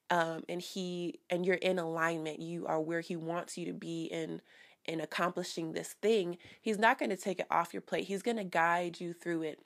um, 0.09 0.43
and 0.49 0.61
he 0.61 1.19
and 1.29 1.45
you're 1.45 1.55
in 1.55 1.79
alignment 1.79 2.39
you 2.39 2.65
are 2.65 2.81
where 2.81 3.01
he 3.01 3.15
wants 3.15 3.57
you 3.57 3.65
to 3.65 3.73
be 3.73 4.05
in 4.05 4.41
in 4.85 5.01
accomplishing 5.01 5.71
this 5.71 5.93
thing 6.01 6.37
he's 6.61 6.79
not 6.79 6.97
going 6.97 7.09
to 7.09 7.17
take 7.17 7.39
it 7.39 7.47
off 7.51 7.73
your 7.73 7.81
plate 7.81 8.05
he's 8.05 8.21
going 8.21 8.37
to 8.37 8.43
guide 8.43 8.99
you 8.99 9.13
through 9.13 9.43
it. 9.43 9.59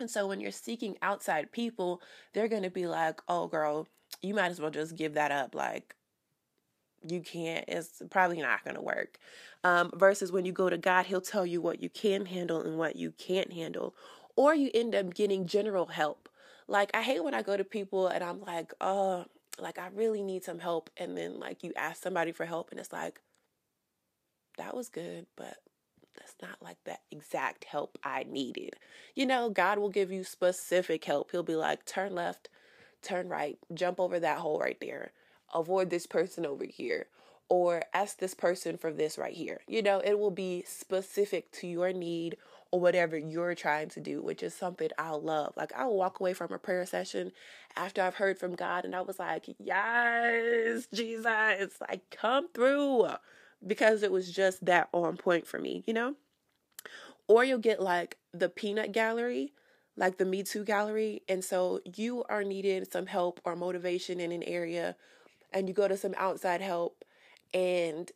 And 0.00 0.10
so 0.10 0.26
when 0.26 0.40
you're 0.40 0.50
seeking 0.50 0.96
outside 1.02 1.52
people 1.52 2.00
they're 2.32 2.48
going 2.48 2.62
to 2.62 2.70
be 2.70 2.86
like 2.86 3.20
oh 3.28 3.46
girl 3.46 3.86
you 4.22 4.34
might 4.34 4.50
as 4.50 4.60
well 4.60 4.70
just 4.70 4.96
give 4.96 5.14
that 5.14 5.30
up 5.30 5.54
like 5.54 5.94
you 7.06 7.20
can't 7.20 7.64
it's 7.68 8.00
probably 8.10 8.40
not 8.40 8.64
going 8.64 8.76
to 8.76 8.82
work. 8.82 9.18
Um, 9.64 9.90
versus 9.94 10.32
when 10.32 10.44
you 10.44 10.52
go 10.52 10.70
to 10.70 10.78
god 10.78 11.06
he'll 11.06 11.20
tell 11.20 11.44
you 11.44 11.60
what 11.60 11.82
you 11.82 11.90
can 11.90 12.26
handle 12.26 12.62
and 12.62 12.78
what 12.78 12.96
you 12.96 13.12
can't 13.12 13.52
handle 13.52 13.94
or 14.36 14.54
you 14.54 14.70
end 14.74 14.94
up 14.94 15.14
getting 15.14 15.46
general 15.46 15.86
help. 15.86 16.28
Like 16.66 16.90
i 16.94 17.02
hate 17.02 17.22
when 17.22 17.34
i 17.34 17.42
go 17.42 17.56
to 17.56 17.64
people 17.64 18.06
and 18.06 18.24
i'm 18.24 18.40
like 18.40 18.72
oh 18.80 19.26
like 19.58 19.78
I 19.78 19.88
really 19.94 20.22
need 20.22 20.44
some 20.44 20.58
help 20.58 20.90
and 20.96 21.16
then 21.16 21.38
like 21.38 21.62
you 21.62 21.72
ask 21.76 22.02
somebody 22.02 22.32
for 22.32 22.44
help 22.44 22.70
and 22.70 22.80
it's 22.80 22.92
like 22.92 23.20
that 24.56 24.76
was 24.76 24.88
good 24.88 25.26
but 25.36 25.58
that's 26.16 26.34
not 26.40 26.62
like 26.62 26.76
that 26.84 27.00
exact 27.10 27.64
help 27.64 27.98
I 28.04 28.24
needed. 28.28 28.76
You 29.14 29.26
know, 29.26 29.50
God 29.50 29.78
will 29.78 29.88
give 29.88 30.12
you 30.12 30.24
specific 30.24 31.04
help. 31.04 31.30
He'll 31.30 31.42
be 31.42 31.56
like 31.56 31.84
turn 31.84 32.14
left, 32.14 32.48
turn 33.02 33.28
right, 33.28 33.58
jump 33.72 33.98
over 34.00 34.20
that 34.20 34.38
hole 34.38 34.58
right 34.58 34.78
there. 34.80 35.12
Avoid 35.52 35.90
this 35.90 36.06
person 36.06 36.46
over 36.46 36.64
here 36.64 37.06
or 37.48 37.82
ask 37.92 38.18
this 38.18 38.34
person 38.34 38.76
for 38.76 38.92
this 38.92 39.18
right 39.18 39.34
here. 39.34 39.60
You 39.68 39.82
know, 39.82 40.00
it 40.00 40.18
will 40.18 40.30
be 40.30 40.64
specific 40.66 41.50
to 41.52 41.66
your 41.66 41.92
need 41.92 42.36
whatever 42.80 43.16
you're 43.16 43.54
trying 43.54 43.88
to 43.90 44.00
do, 44.00 44.22
which 44.22 44.42
is 44.42 44.54
something 44.54 44.90
I 44.98 45.10
love. 45.10 45.54
Like 45.56 45.72
I 45.72 45.84
will 45.86 45.96
walk 45.96 46.20
away 46.20 46.34
from 46.34 46.52
a 46.52 46.58
prayer 46.58 46.86
session 46.86 47.32
after 47.76 48.02
I've 48.02 48.16
heard 48.16 48.38
from 48.38 48.54
God 48.54 48.84
and 48.84 48.94
I 48.94 49.02
was 49.02 49.18
like, 49.18 49.46
Yes, 49.58 50.86
Jesus, 50.92 51.72
like 51.80 52.10
come 52.10 52.48
through 52.52 53.08
because 53.66 54.02
it 54.02 54.12
was 54.12 54.30
just 54.32 54.64
that 54.64 54.88
on 54.92 55.16
point 55.16 55.46
for 55.46 55.58
me, 55.58 55.82
you 55.86 55.94
know? 55.94 56.14
Or 57.26 57.44
you'll 57.44 57.58
get 57.58 57.80
like 57.80 58.18
the 58.32 58.48
peanut 58.48 58.92
gallery, 58.92 59.52
like 59.96 60.18
the 60.18 60.26
Me 60.26 60.42
Too 60.42 60.64
gallery. 60.64 61.22
And 61.28 61.42
so 61.42 61.80
you 61.96 62.24
are 62.28 62.44
needed 62.44 62.90
some 62.92 63.06
help 63.06 63.40
or 63.44 63.56
motivation 63.56 64.20
in 64.20 64.32
an 64.32 64.42
area 64.42 64.96
and 65.52 65.68
you 65.68 65.74
go 65.74 65.88
to 65.88 65.96
some 65.96 66.14
outside 66.18 66.60
help 66.60 67.04
and 67.54 68.10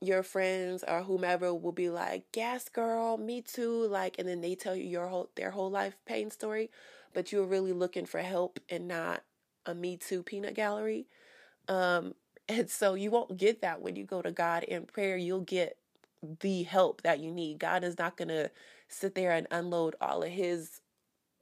your 0.00 0.22
friends 0.22 0.84
or 0.86 1.02
whomever 1.02 1.54
will 1.54 1.72
be 1.72 1.90
like, 1.90 2.30
"Gas 2.32 2.68
girl, 2.68 3.16
me 3.16 3.42
too." 3.42 3.86
Like, 3.86 4.18
and 4.18 4.28
then 4.28 4.40
they 4.40 4.54
tell 4.54 4.76
you 4.76 4.84
your 4.84 5.08
whole 5.08 5.30
their 5.34 5.50
whole 5.50 5.70
life 5.70 5.96
pain 6.06 6.30
story, 6.30 6.70
but 7.12 7.32
you're 7.32 7.44
really 7.44 7.72
looking 7.72 8.06
for 8.06 8.20
help 8.20 8.60
and 8.68 8.88
not 8.88 9.22
a 9.66 9.74
Me 9.74 9.96
Too 9.96 10.22
peanut 10.22 10.54
gallery. 10.54 11.06
Um, 11.68 12.14
and 12.48 12.70
so 12.70 12.94
you 12.94 13.10
won't 13.10 13.36
get 13.36 13.60
that 13.62 13.82
when 13.82 13.96
you 13.96 14.04
go 14.04 14.22
to 14.22 14.30
God 14.32 14.64
in 14.64 14.86
prayer. 14.86 15.16
You'll 15.16 15.40
get 15.40 15.76
the 16.40 16.62
help 16.64 17.02
that 17.02 17.20
you 17.20 17.30
need. 17.30 17.58
God 17.58 17.84
is 17.84 17.98
not 17.98 18.16
gonna 18.16 18.50
sit 18.88 19.14
there 19.14 19.32
and 19.32 19.46
unload 19.50 19.94
all 20.00 20.22
of 20.22 20.30
His, 20.30 20.80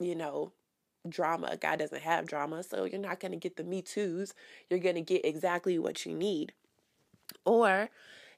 you 0.00 0.14
know, 0.14 0.52
drama. 1.08 1.56
God 1.56 1.78
doesn't 1.78 2.02
have 2.02 2.26
drama, 2.26 2.62
so 2.62 2.84
you're 2.84 3.00
not 3.00 3.20
gonna 3.20 3.36
get 3.36 3.56
the 3.56 3.64
Me 3.64 3.82
Too's. 3.82 4.34
You're 4.68 4.80
gonna 4.80 5.00
get 5.02 5.24
exactly 5.24 5.78
what 5.78 6.04
you 6.06 6.14
need. 6.14 6.52
Or 7.44 7.90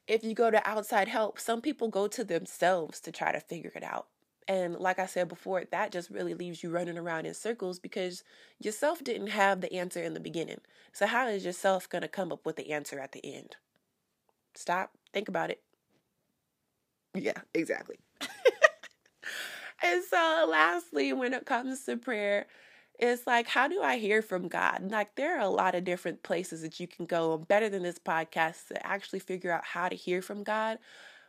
if 0.09 0.25
you 0.25 0.35
go 0.35 0.51
to 0.51 0.67
outside 0.69 1.07
help, 1.07 1.39
some 1.39 1.61
people 1.61 1.89
go 1.89 2.09
to 2.09 2.25
themselves 2.25 2.99
to 3.01 3.13
try 3.13 3.31
to 3.31 3.41
figure 3.41 3.73
it 3.77 3.85
out. 3.85 4.07
And 4.49 4.77
like 4.77 4.99
I 4.99 5.05
said 5.05 5.29
before, 5.29 5.65
that 5.71 5.93
just 5.93 6.09
really 6.09 6.33
leaves 6.33 6.63
you 6.63 6.71
running 6.71 6.97
around 6.97 7.27
in 7.27 7.35
circles 7.35 7.79
because 7.79 8.25
yourself 8.59 9.05
didn't 9.05 9.27
have 9.29 9.61
the 9.61 9.75
answer 9.75 10.03
in 10.03 10.15
the 10.15 10.21
beginning. 10.21 10.61
So, 10.95 11.07
how 11.07 11.29
is 11.29 11.45
yourself 11.45 11.87
going 11.87 12.01
to 12.01 12.09
come 12.09 12.33
up 12.33 12.47
with 12.47 12.57
the 12.57 12.73
answer 12.73 12.99
at 12.99 13.13
the 13.13 13.21
end? 13.23 13.57
Stop, 14.55 14.93
think 15.13 15.29
about 15.29 15.51
it. 15.51 15.61
Yeah, 17.15 17.43
exactly. 17.53 17.99
and 19.83 20.03
so, 20.09 20.47
lastly, 20.49 21.13
when 21.13 21.35
it 21.35 21.45
comes 21.45 21.85
to 21.85 21.99
prayer, 21.99 22.47
it's 22.99 23.27
like, 23.27 23.47
how 23.47 23.69
do 23.69 23.81
I 23.81 23.99
hear 23.99 24.23
from 24.23 24.49
God? 24.49 24.91
Like, 24.91 25.15
there 25.15 25.37
are 25.37 25.43
a 25.43 25.49
lot 25.49 25.75
of 25.75 25.85
different 25.85 26.23
places 26.23 26.63
that 26.63 26.81
you 26.81 26.89
can 26.89 27.07
go 27.07 27.39
better 27.39 27.69
than 27.69 27.83
this 27.85 27.99
podcast 27.99 28.69
to 28.69 28.87
actually 28.87 29.21
figure 29.21 29.53
out 29.53 29.65
how 29.65 29.89
to 29.89 29.95
hear 29.95 30.21
from 30.21 30.43
God. 30.43 30.79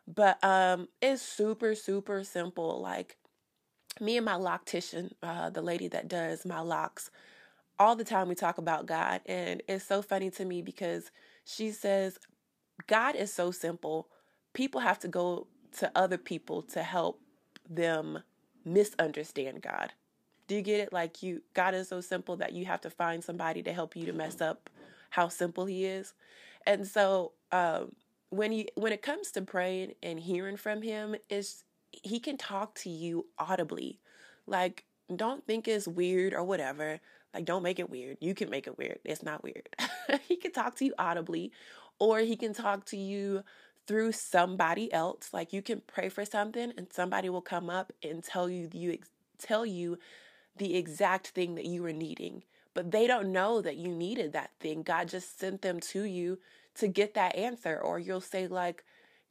But 0.08 0.44
um, 0.44 0.88
it's 1.02 1.22
super, 1.22 1.76
super 1.76 2.24
simple. 2.24 2.82
Like, 2.82 3.18
me 4.02 4.18
and 4.18 4.26
my 4.26 4.34
loctician, 4.34 5.12
uh, 5.22 5.52
the 5.52 5.62
lady 5.62 5.88
that 5.90 6.08
does 6.08 6.46
my 6.46 6.60
locks, 6.60 7.12
all 7.78 7.96
the 7.96 8.04
time 8.04 8.28
we 8.28 8.36
talk 8.36 8.58
about 8.58 8.88
God. 8.88 9.22
And 9.28 9.62
it's 9.68 9.86
so 9.86 10.02
funny 10.02 10.32
to 10.32 10.46
me 10.46 10.62
because 10.64 11.12
she 11.46 11.72
says, 11.72 12.18
God 12.88 13.16
is 13.16 13.32
so 13.32 13.52
simple. 13.52 14.10
People 14.54 14.82
have 14.82 15.00
to 15.00 15.08
go 15.08 15.48
to 15.78 15.92
other 15.96 16.18
people 16.18 16.64
to 16.64 16.82
help 16.82 17.22
them 17.70 18.24
misunderstand 18.66 19.62
God. 19.62 19.94
Do 20.50 20.56
you 20.56 20.64
get 20.64 20.80
it? 20.80 20.92
Like 20.92 21.22
you 21.22 21.44
God 21.54 21.76
is 21.76 21.88
so 21.88 22.02
simple 22.02 22.36
that 22.38 22.54
you 22.54 22.66
have 22.66 22.82
to 22.82 22.90
find 22.90 23.24
somebody 23.24 23.62
to 23.64 23.72
help 23.72 23.96
you 23.96 24.06
to 24.08 24.14
mess 24.14 24.42
up 24.42 24.70
how 25.12 25.28
simple 25.28 25.66
he 25.68 25.86
is. 25.86 26.14
And 26.66 26.88
so 26.88 27.34
um, 27.52 27.92
when 28.32 28.52
you 28.52 28.66
when 28.74 28.92
it 28.92 29.04
comes 29.04 29.32
to 29.34 29.44
praying 29.44 29.94
and 30.02 30.20
hearing 30.20 30.58
from 30.58 30.82
him, 30.82 31.16
is 31.30 31.64
he 31.92 32.20
can 32.20 32.36
talk 32.36 32.74
to 32.80 32.90
you 32.90 33.28
audibly. 33.38 34.00
Like 34.48 34.86
don't 35.16 35.46
think 35.46 35.68
it's 35.68 35.88
weird 35.88 36.34
or 36.34 36.44
whatever. 36.44 37.00
Like 37.32 37.46
don't 37.46 37.62
make 37.64 37.78
it 37.78 37.92
weird. 37.92 38.18
You 38.20 38.34
can 38.34 38.50
make 38.50 38.66
it 38.66 38.76
weird. 38.76 38.98
It's 39.06 39.22
not 39.22 39.44
weird. 39.44 39.70
he 40.28 40.36
can 40.36 40.52
talk 40.52 40.76
to 40.78 40.86
you 40.86 40.96
audibly 40.98 41.52
or 42.00 42.20
he 42.22 42.36
can 42.36 42.56
talk 42.56 42.86
to 42.86 42.98
you 42.98 43.44
through 43.86 44.14
somebody 44.14 44.92
else. 44.92 45.30
Like 45.32 45.54
you 45.54 45.62
can 45.62 45.84
pray 45.86 46.10
for 46.10 46.26
something 46.26 46.74
and 46.76 46.88
somebody 46.92 47.30
will 47.30 47.42
come 47.42 47.70
up 47.70 47.94
and 48.02 48.24
tell 48.24 48.50
you 48.50 48.68
you 48.74 48.98
tell 49.38 49.64
you 49.64 50.00
the 50.58 50.76
exact 50.76 51.28
thing 51.28 51.56
that 51.56 51.66
you 51.66 51.84
were 51.84 51.94
needing. 51.94 52.44
But 52.74 52.92
they 52.92 53.08
don't 53.08 53.32
know 53.32 53.62
that 53.62 53.78
you 53.78 53.90
needed 53.90 54.34
that 54.34 54.52
thing. 54.60 54.84
God 54.84 55.10
just 55.10 55.40
sent 55.40 55.62
them 55.62 55.80
to 55.80 56.04
you 56.04 56.40
to 56.76 56.88
get 56.88 57.14
that 57.16 57.36
answer. 57.36 57.80
Or 57.80 58.00
you'll 58.00 58.22
say, 58.22 58.48
like, 58.48 58.84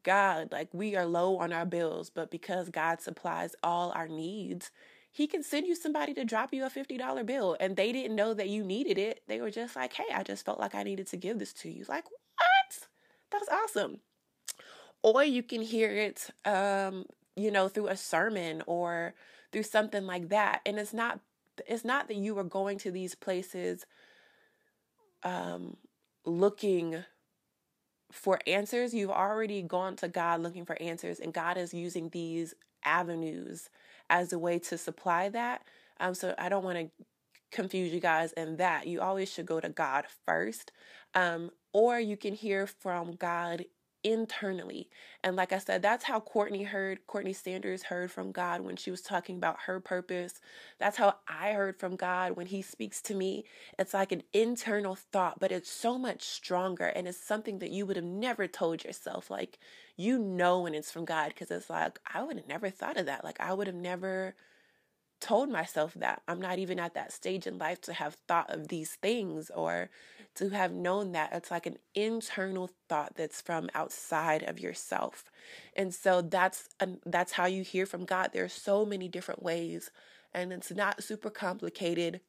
God, 0.02 0.52
like 0.52 0.68
we 0.72 0.96
are 0.96 1.06
low 1.06 1.38
on 1.38 1.52
our 1.52 1.66
bills, 1.66 2.10
but 2.10 2.30
because 2.30 2.68
God 2.70 3.00
supplies 3.00 3.54
all 3.62 3.92
our 3.92 4.08
needs, 4.08 4.70
He 5.10 5.26
can 5.26 5.42
send 5.42 5.66
you 5.66 5.74
somebody 5.74 6.14
to 6.14 6.24
drop 6.24 6.52
you 6.52 6.64
a 6.64 6.70
$50 6.70 7.26
bill. 7.26 7.56
And 7.60 7.76
they 7.76 7.92
didn't 7.92 8.16
know 8.16 8.34
that 8.34 8.48
you 8.48 8.64
needed 8.64 8.98
it. 8.98 9.22
They 9.28 9.40
were 9.40 9.50
just 9.50 9.76
like, 9.76 9.92
hey, 9.92 10.12
I 10.14 10.22
just 10.22 10.44
felt 10.44 10.60
like 10.60 10.74
I 10.74 10.82
needed 10.82 11.06
to 11.08 11.16
give 11.16 11.38
this 11.38 11.52
to 11.54 11.70
you. 11.70 11.84
Like, 11.88 12.04
what? 12.10 12.88
That's 13.30 13.48
awesome. 13.48 14.00
Or 15.02 15.22
you 15.22 15.42
can 15.42 15.62
hear 15.62 15.90
it, 15.90 16.28
um, 16.44 17.04
you 17.36 17.50
know, 17.50 17.68
through 17.68 17.88
a 17.88 17.96
sermon 17.96 18.62
or 18.66 19.14
through 19.52 19.62
something 19.64 20.06
like 20.06 20.28
that. 20.28 20.60
And 20.66 20.78
it's 20.78 20.94
not 20.94 21.20
it's 21.66 21.84
not 21.84 22.08
that 22.08 22.16
you 22.16 22.38
are 22.38 22.44
going 22.44 22.78
to 22.78 22.90
these 22.90 23.14
places 23.14 23.84
um 25.22 25.76
looking 26.24 27.04
for 28.12 28.38
answers. 28.46 28.94
You've 28.94 29.10
already 29.10 29.62
gone 29.62 29.96
to 29.96 30.08
God 30.08 30.40
looking 30.40 30.64
for 30.64 30.80
answers 30.80 31.20
and 31.20 31.32
God 31.32 31.58
is 31.58 31.74
using 31.74 32.10
these 32.10 32.54
avenues 32.84 33.68
as 34.08 34.32
a 34.32 34.38
way 34.38 34.58
to 34.60 34.78
supply 34.78 35.28
that. 35.30 35.62
Um 36.00 36.14
so 36.14 36.34
I 36.38 36.48
don't 36.48 36.64
want 36.64 36.78
to 36.78 37.04
confuse 37.50 37.92
you 37.92 38.00
guys 38.00 38.32
in 38.34 38.56
that. 38.58 38.86
You 38.86 39.00
always 39.00 39.32
should 39.32 39.46
go 39.46 39.60
to 39.60 39.68
God 39.68 40.06
first. 40.26 40.72
Um 41.14 41.50
or 41.72 41.98
you 42.00 42.16
can 42.16 42.34
hear 42.34 42.66
from 42.66 43.12
God 43.12 43.64
internally. 44.04 44.88
And 45.22 45.36
like 45.36 45.52
I 45.52 45.58
said, 45.58 45.82
that's 45.82 46.04
how 46.04 46.20
Courtney 46.20 46.64
heard, 46.64 47.06
Courtney 47.06 47.32
Sanders 47.32 47.84
heard 47.84 48.10
from 48.10 48.32
God 48.32 48.62
when 48.62 48.76
she 48.76 48.90
was 48.90 49.02
talking 49.02 49.36
about 49.36 49.60
her 49.66 49.80
purpose. 49.80 50.40
That's 50.78 50.96
how 50.96 51.16
I 51.28 51.52
heard 51.52 51.76
from 51.76 51.96
God 51.96 52.36
when 52.36 52.46
He 52.46 52.62
speaks 52.62 53.00
to 53.02 53.14
me. 53.14 53.44
It's 53.78 53.94
like 53.94 54.12
an 54.12 54.22
internal 54.32 54.94
thought, 54.94 55.40
but 55.40 55.52
it's 55.52 55.70
so 55.70 55.98
much 55.98 56.22
stronger. 56.22 56.86
And 56.86 57.08
it's 57.08 57.18
something 57.18 57.58
that 57.58 57.70
you 57.70 57.86
would 57.86 57.96
have 57.96 58.04
never 58.04 58.46
told 58.46 58.84
yourself. 58.84 59.30
Like, 59.30 59.58
you 59.96 60.18
know 60.18 60.60
when 60.60 60.74
it's 60.74 60.90
from 60.90 61.04
God 61.04 61.28
because 61.28 61.50
it's 61.50 61.70
like, 61.70 61.98
I 62.12 62.22
would 62.22 62.36
have 62.36 62.48
never 62.48 62.70
thought 62.70 62.96
of 62.96 63.06
that. 63.06 63.24
Like, 63.24 63.40
I 63.40 63.52
would 63.52 63.66
have 63.66 63.76
never 63.76 64.34
told 65.20 65.50
myself 65.50 65.94
that. 65.94 66.22
I'm 66.28 66.40
not 66.40 66.58
even 66.58 66.78
at 66.78 66.94
that 66.94 67.12
stage 67.12 67.46
in 67.46 67.58
life 67.58 67.80
to 67.82 67.92
have 67.92 68.14
thought 68.26 68.50
of 68.50 68.68
these 68.68 68.92
things 68.96 69.50
or 69.50 69.90
to 70.36 70.50
have 70.50 70.72
known 70.72 71.12
that. 71.12 71.32
It's 71.32 71.50
like 71.50 71.66
an 71.66 71.78
internal 71.94 72.70
thought 72.88 73.14
that's 73.16 73.40
from 73.40 73.68
outside 73.74 74.42
of 74.44 74.60
yourself. 74.60 75.24
And 75.76 75.94
so 75.94 76.22
that's 76.22 76.68
um, 76.80 76.98
that's 77.04 77.32
how 77.32 77.46
you 77.46 77.62
hear 77.62 77.86
from 77.86 78.04
God. 78.04 78.30
There's 78.32 78.52
so 78.52 78.84
many 78.84 79.08
different 79.08 79.42
ways 79.42 79.90
and 80.32 80.52
it's 80.52 80.70
not 80.70 81.02
super 81.02 81.30
complicated. 81.30 82.20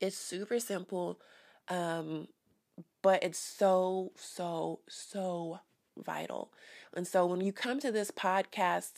It's 0.00 0.16
super 0.16 0.60
simple. 0.60 1.20
Um 1.68 2.28
but 3.02 3.22
it's 3.22 3.38
so 3.38 4.12
so 4.16 4.80
so 4.88 5.60
vital. 5.98 6.52
And 6.94 7.06
so 7.06 7.26
when 7.26 7.40
you 7.40 7.52
come 7.52 7.80
to 7.80 7.92
this 7.92 8.10
podcast 8.10 8.92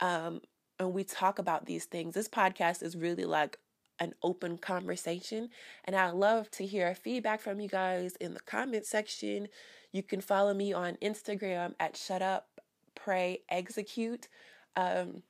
um 0.00 0.40
and 0.82 0.94
we 0.94 1.04
talk 1.04 1.38
about 1.38 1.66
these 1.66 1.84
things. 1.84 2.14
This 2.14 2.28
podcast 2.28 2.82
is 2.82 2.96
really 2.96 3.24
like 3.24 3.58
an 3.98 4.14
open 4.22 4.58
conversation, 4.58 5.48
and 5.84 5.94
I'd 5.94 6.14
love 6.14 6.50
to 6.52 6.66
hear 6.66 6.94
feedback 6.94 7.40
from 7.40 7.60
you 7.60 7.68
guys 7.68 8.16
in 8.16 8.34
the 8.34 8.40
comment 8.40 8.86
section. 8.86 9.48
You 9.92 10.02
can 10.02 10.20
follow 10.20 10.54
me 10.54 10.72
on 10.72 10.96
Instagram 11.02 11.74
at 11.78 11.96
Shut 11.96 12.22
Up, 12.22 12.48
Pray, 12.94 13.42
Execute. 13.48 14.28
Um, 14.76 15.22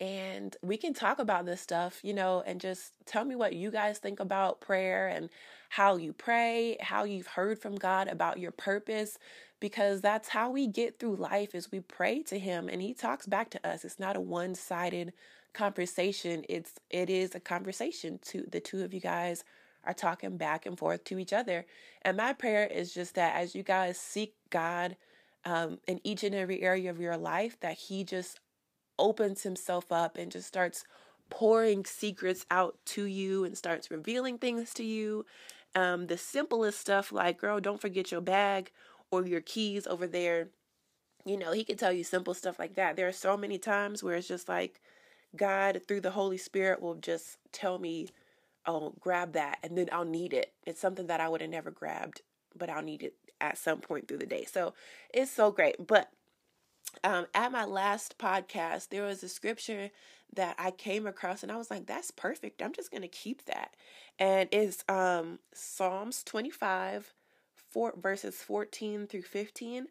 and 0.00 0.56
we 0.62 0.76
can 0.76 0.94
talk 0.94 1.18
about 1.18 1.44
this 1.44 1.60
stuff, 1.60 2.00
you 2.04 2.14
know, 2.14 2.42
and 2.46 2.60
just 2.60 2.92
tell 3.04 3.24
me 3.24 3.34
what 3.34 3.54
you 3.54 3.70
guys 3.70 3.98
think 3.98 4.20
about 4.20 4.60
prayer 4.60 5.08
and 5.08 5.28
how 5.70 5.96
you 5.96 6.12
pray, 6.12 6.76
how 6.80 7.04
you've 7.04 7.26
heard 7.26 7.58
from 7.58 7.74
God 7.74 8.06
about 8.08 8.38
your 8.38 8.52
purpose, 8.52 9.18
because 9.60 10.00
that's 10.00 10.28
how 10.28 10.50
we 10.50 10.66
get 10.66 10.98
through 10.98 11.16
life 11.16 11.54
is 11.54 11.72
we 11.72 11.80
pray 11.80 12.22
to 12.24 12.38
him 12.38 12.68
and 12.68 12.80
he 12.80 12.94
talks 12.94 13.26
back 13.26 13.50
to 13.50 13.68
us. 13.68 13.84
It's 13.84 13.98
not 13.98 14.16
a 14.16 14.20
one-sided 14.20 15.12
conversation. 15.52 16.44
It's 16.48 16.74
it 16.90 17.10
is 17.10 17.34
a 17.34 17.40
conversation 17.40 18.18
to 18.26 18.44
the 18.50 18.60
two 18.60 18.84
of 18.84 18.94
you 18.94 19.00
guys 19.00 19.44
are 19.84 19.94
talking 19.94 20.36
back 20.36 20.66
and 20.66 20.78
forth 20.78 21.04
to 21.04 21.18
each 21.18 21.32
other. 21.32 21.66
And 22.02 22.16
my 22.16 22.32
prayer 22.32 22.66
is 22.66 22.92
just 22.92 23.14
that 23.14 23.36
as 23.36 23.54
you 23.54 23.62
guys 23.62 23.98
seek 23.98 24.34
God 24.50 24.96
um, 25.44 25.78
in 25.86 26.00
each 26.04 26.24
and 26.24 26.34
every 26.34 26.62
area 26.62 26.90
of 26.90 27.00
your 27.00 27.16
life, 27.16 27.58
that 27.60 27.78
He 27.78 28.04
just 28.04 28.40
opens 28.98 29.42
Himself 29.42 29.90
up 29.90 30.16
and 30.16 30.30
just 30.30 30.46
starts 30.46 30.84
pouring 31.30 31.84
secrets 31.84 32.44
out 32.50 32.76
to 32.86 33.04
you 33.04 33.44
and 33.44 33.56
starts 33.56 33.90
revealing 33.90 34.38
things 34.38 34.74
to 34.74 34.84
you. 34.84 35.24
Um, 35.74 36.06
the 36.06 36.18
simplest 36.18 36.80
stuff 36.80 37.12
like, 37.12 37.38
girl, 37.38 37.60
don't 37.60 37.80
forget 37.80 38.10
your 38.10 38.20
bag 38.20 38.70
or 39.10 39.26
your 39.26 39.40
keys 39.40 39.86
over 39.86 40.06
there. 40.06 40.48
You 41.24 41.36
know, 41.36 41.52
he 41.52 41.64
can 41.64 41.76
tell 41.76 41.92
you 41.92 42.04
simple 42.04 42.34
stuff 42.34 42.58
like 42.58 42.74
that. 42.74 42.96
There 42.96 43.08
are 43.08 43.12
so 43.12 43.36
many 43.36 43.58
times 43.58 44.02
where 44.02 44.16
it's 44.16 44.28
just 44.28 44.48
like 44.48 44.80
God, 45.36 45.80
through 45.86 46.00
the 46.00 46.10
Holy 46.10 46.38
Spirit, 46.38 46.80
will 46.80 46.94
just 46.94 47.38
tell 47.52 47.78
me, 47.78 48.08
oh, 48.66 48.94
grab 49.00 49.32
that, 49.32 49.58
and 49.62 49.76
then 49.76 49.88
I'll 49.92 50.04
need 50.04 50.32
it. 50.32 50.52
It's 50.66 50.80
something 50.80 51.06
that 51.08 51.20
I 51.20 51.28
would 51.28 51.40
have 51.40 51.50
never 51.50 51.70
grabbed, 51.70 52.22
but 52.56 52.70
I'll 52.70 52.82
need 52.82 53.02
it 53.02 53.14
at 53.40 53.58
some 53.58 53.80
point 53.80 54.08
through 54.08 54.18
the 54.18 54.26
day. 54.26 54.44
So 54.44 54.74
it's 55.12 55.30
so 55.30 55.50
great. 55.50 55.86
But 55.86 56.10
um, 57.04 57.26
at 57.34 57.52
my 57.52 57.64
last 57.64 58.18
podcast, 58.18 58.88
there 58.88 59.04
was 59.04 59.22
a 59.22 59.28
scripture 59.28 59.90
that 60.34 60.56
I 60.58 60.70
came 60.70 61.06
across, 61.06 61.42
and 61.42 61.52
I 61.52 61.56
was 61.56 61.70
like, 61.70 61.86
"That's 61.86 62.10
perfect. 62.10 62.62
I'm 62.62 62.72
just 62.72 62.90
gonna 62.90 63.08
keep 63.08 63.44
that." 63.46 63.74
And 64.18 64.48
it's 64.52 64.84
um, 64.88 65.38
Psalms 65.54 66.22
25, 66.24 67.14
four, 67.70 67.94
verses 67.96 68.36
14 68.36 69.06
through 69.06 69.22
15. 69.22 69.86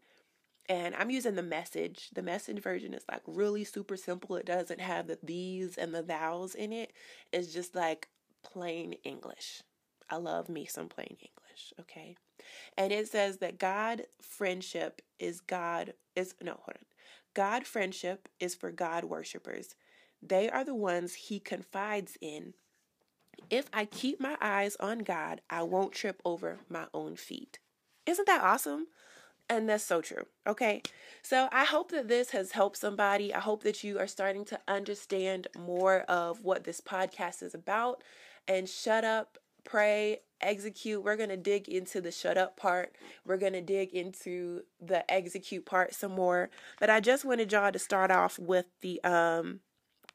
And 0.69 0.95
I'm 0.95 1.09
using 1.09 1.35
the 1.35 1.43
message. 1.43 2.09
The 2.13 2.21
message 2.21 2.61
version 2.61 2.93
is 2.93 3.03
like 3.09 3.21
really 3.25 3.63
super 3.63 3.95
simple. 3.95 4.35
It 4.35 4.45
doesn't 4.45 4.81
have 4.81 5.07
the 5.07 5.17
these 5.23 5.77
and 5.77 5.93
the 5.93 6.03
thous 6.03 6.55
in 6.55 6.73
it. 6.73 6.91
It's 7.31 7.53
just 7.53 7.73
like 7.73 8.09
plain 8.43 8.93
English. 9.03 9.63
I 10.09 10.17
love 10.17 10.49
me 10.49 10.65
some 10.65 10.89
plain 10.89 11.17
English, 11.19 11.73
okay? 11.79 12.15
And 12.77 12.91
it 12.91 13.07
says 13.07 13.37
that 13.37 13.59
God 13.59 14.03
friendship 14.21 15.01
is 15.19 15.41
God 15.41 15.93
is 16.15 16.35
no, 16.41 16.53
hold 16.53 16.77
on. 16.77 16.85
God 17.33 17.65
friendship 17.65 18.29
is 18.39 18.55
for 18.55 18.71
God 18.71 19.05
worshippers. 19.05 19.75
They 20.21 20.49
are 20.49 20.63
the 20.63 20.75
ones 20.75 21.13
he 21.13 21.39
confides 21.39 22.17
in. 22.21 22.53
If 23.49 23.69
I 23.71 23.85
keep 23.85 24.19
my 24.19 24.37
eyes 24.41 24.75
on 24.79 24.99
God, 24.99 25.41
I 25.49 25.63
won't 25.63 25.93
trip 25.93 26.21
over 26.25 26.59
my 26.69 26.85
own 26.93 27.15
feet. 27.15 27.59
Isn't 28.07 28.25
that 28.25 28.43
awesome? 28.43 28.87
And 29.49 29.69
that's 29.69 29.83
so 29.83 30.01
true. 30.01 30.25
Okay. 30.45 30.81
So 31.21 31.47
I 31.51 31.65
hope 31.65 31.91
that 31.91 32.07
this 32.07 32.31
has 32.31 32.51
helped 32.51 32.77
somebody. 32.77 33.33
I 33.33 33.39
hope 33.39 33.63
that 33.63 33.83
you 33.83 33.99
are 33.99 34.07
starting 34.07 34.45
to 34.45 34.59
understand 34.67 35.47
more 35.57 35.99
of 36.01 36.43
what 36.43 36.63
this 36.63 36.81
podcast 36.81 37.43
is 37.43 37.53
about. 37.53 38.01
And 38.47 38.67
shut 38.67 39.03
up, 39.03 39.37
pray, 39.63 40.21
execute. 40.41 41.03
We're 41.03 41.17
going 41.17 41.29
to 41.29 41.37
dig 41.37 41.67
into 41.67 42.01
the 42.01 42.11
shut 42.11 42.37
up 42.37 42.57
part. 42.57 42.95
We're 43.25 43.37
going 43.37 43.53
to 43.53 43.61
dig 43.61 43.93
into 43.93 44.63
the 44.81 45.09
execute 45.11 45.65
part 45.65 45.93
some 45.93 46.13
more. 46.13 46.49
But 46.79 46.89
I 46.89 46.99
just 46.99 47.25
wanted 47.25 47.51
y'all 47.51 47.71
to 47.71 47.79
start 47.79 48.11
off 48.11 48.39
with 48.39 48.65
the 48.81 49.03
um 49.03 49.59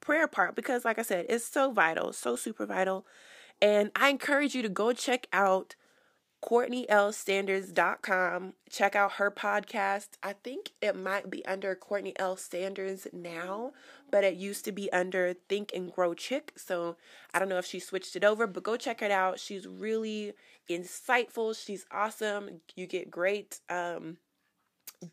prayer 0.01 0.27
part 0.27 0.55
because 0.57 0.85
like 0.85 0.99
I 0.99 1.03
said, 1.03 1.27
it's 1.29 1.45
so 1.45 1.71
vital, 1.71 2.13
so 2.13 2.37
super 2.37 2.67
vital. 2.67 3.07
And 3.61 3.91
I 3.95 4.09
encourage 4.09 4.55
you 4.55 4.63
to 4.63 4.69
go 4.69 4.93
check 4.93 5.27
out 5.33 5.77
CourtneyLSanders.com. 6.43 8.55
Check 8.69 8.97
out 8.97 9.13
her 9.13 9.31
podcast. 9.31 10.09
I 10.23 10.33
think 10.33 10.73
it 10.81 10.97
might 10.97 11.31
be 11.31 11.45
under 11.47 11.77
Courtney 11.77 12.15
L. 12.19 12.37
Sanders 12.37 13.07
now, 13.13 13.73
but 14.11 14.25
it 14.25 14.35
used 14.35 14.65
to 14.65 14.73
be 14.73 14.93
under 14.93 15.35
Think 15.49 15.71
and 15.75 15.93
Grow 15.93 16.15
Chick. 16.15 16.53
So 16.57 16.97
I 17.33 17.39
don't 17.39 17.49
know 17.49 17.59
if 17.59 17.67
she 17.67 17.79
switched 17.79 18.17
it 18.17 18.25
over, 18.25 18.49
but 18.49 18.65
go 18.65 18.77
check 18.77 19.03
it 19.03 19.13
out. 19.13 19.39
She's 19.39 19.69
really 19.69 20.33
insightful. 20.69 21.57
She's 21.57 21.87
awesome. 21.93 22.61
You 22.75 22.89
get 22.89 23.09
great 23.11 23.61
um, 23.71 24.17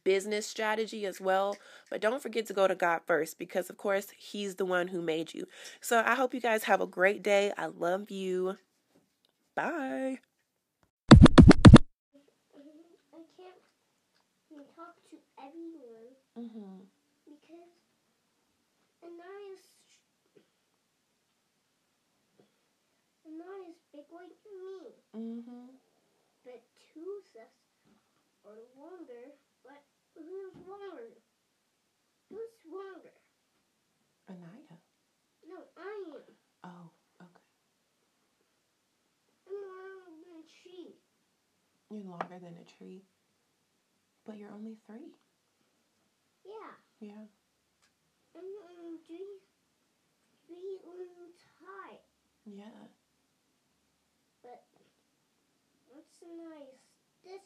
business 0.04 0.48
strategy 0.48 1.06
as 1.06 1.22
well. 1.22 1.56
But 1.92 2.02
don't 2.02 2.24
forget 2.24 2.48
to 2.48 2.54
go 2.54 2.68
to 2.68 2.74
God 2.76 3.02
first 3.06 3.38
because, 3.38 3.70
of 3.70 3.78
course, 3.78 4.08
He's 4.18 4.56
the 4.56 4.66
one 4.66 4.88
who 4.88 5.02
made 5.02 5.36
you. 5.36 5.46
So 5.80 6.02
I 6.04 6.16
hope 6.16 6.34
you 6.34 6.42
guys 6.42 6.64
have 6.64 6.82
a 6.82 6.88
great 6.88 7.22
day. 7.22 7.54
I 7.56 7.68
love 7.68 8.10
you. 8.10 8.58
Bye. 9.56 10.20
Mm-hmm. 16.40 16.88
because 17.28 17.76
I'm 19.04 19.12
not 19.20 19.40
as 19.52 19.64
I'm 23.28 23.36
not 23.38 23.60
as 23.68 23.76
big 23.92 24.08
like 24.08 24.32
me, 24.48 24.96
Mm-hmm. 25.12 25.68
but 26.48 26.62
two 26.94 27.04
of 27.04 27.28
us 27.44 27.52
are 28.48 28.64
longer. 28.80 29.36
But 29.68 29.84
who's 30.16 30.56
longer? 30.64 31.12
Who's 32.32 32.56
longer? 32.72 33.18
Anaya. 34.30 34.80
No, 35.44 35.58
I 35.76 35.92
am. 36.08 36.24
Oh, 36.64 36.88
okay. 37.22 37.50
I'm 39.50 39.60
longer 39.60 40.24
than 40.32 40.44
she. 40.64 40.96
You're 41.92 42.08
longer 42.08 42.40
than 42.40 42.56
a 42.56 42.66
tree. 42.78 43.04
But 44.26 44.38
you're 44.38 44.52
only 44.54 44.78
three. 44.88 45.12
Yeah, 46.50 46.74
Yeah. 47.00 47.24
I'm 48.36 48.42
um, 48.42 48.98
three, 49.06 49.38
three 50.48 50.78
high. 51.62 52.00
Yeah. 52.46 52.90
But 54.42 54.64
what's 55.88 56.18
nice? 56.24 56.82
This 57.24 57.46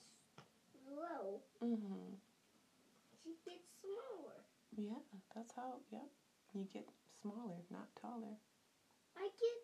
low, 0.88 1.42
Mm-hmm. 1.63 2.16
she 3.24 3.36
gets 3.46 3.68
smaller. 3.82 4.39
Yeah, 4.78 5.02
that's 5.36 5.52
how, 5.56 5.82
yep. 5.92 6.08
You 6.54 6.66
get 6.72 6.88
smaller, 7.22 7.60
not 7.72 7.88
taller. 8.00 8.38
I 9.18 9.28
get 9.42 9.60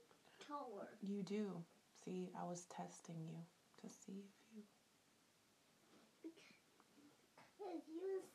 taller. 0.47 0.89
You 1.01 1.23
do. 1.23 1.63
See, 2.03 2.31
I 2.39 2.43
was 2.43 2.65
testing 2.65 3.21
you 3.27 3.37
to 3.81 3.87
see 3.93 4.23
if 4.25 4.33
you. 4.55 4.63
Because 6.23 7.83
you 7.87 8.01
was 8.01 8.25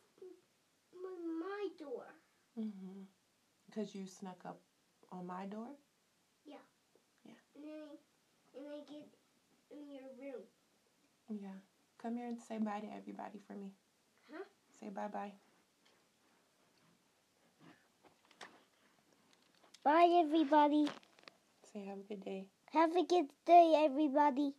my 1.39 1.67
door. 1.77 2.05
Mm-hmm. 2.59 3.01
Because 3.65 3.93
you 3.95 4.07
snuck 4.07 4.41
up 4.45 4.59
on 5.11 5.27
my 5.27 5.45
door? 5.45 5.67
Yeah. 6.45 6.63
Yeah. 7.25 7.33
And 7.55 7.63
then 7.63 7.97
and 8.57 8.65
I 8.67 8.77
get 8.89 9.07
in 9.71 9.91
your 9.91 10.09
room. 10.19 10.43
Yeah. 11.29 11.59
Come 12.01 12.15
here 12.15 12.27
and 12.27 12.37
say 12.39 12.57
bye 12.57 12.79
to 12.79 12.87
everybody 12.95 13.39
for 13.47 13.53
me. 13.53 13.71
Huh? 14.31 14.43
Say 14.79 14.89
bye 14.89 15.07
bye. 15.07 15.31
Bye 19.83 20.21
everybody. 20.23 20.87
Say 21.73 21.85
have 21.85 21.99
a 21.99 22.03
good 22.03 22.23
day. 22.23 22.45
Have 22.71 22.95
a 22.95 23.03
good 23.03 23.27
day 23.45 23.73
everybody. 23.85 24.53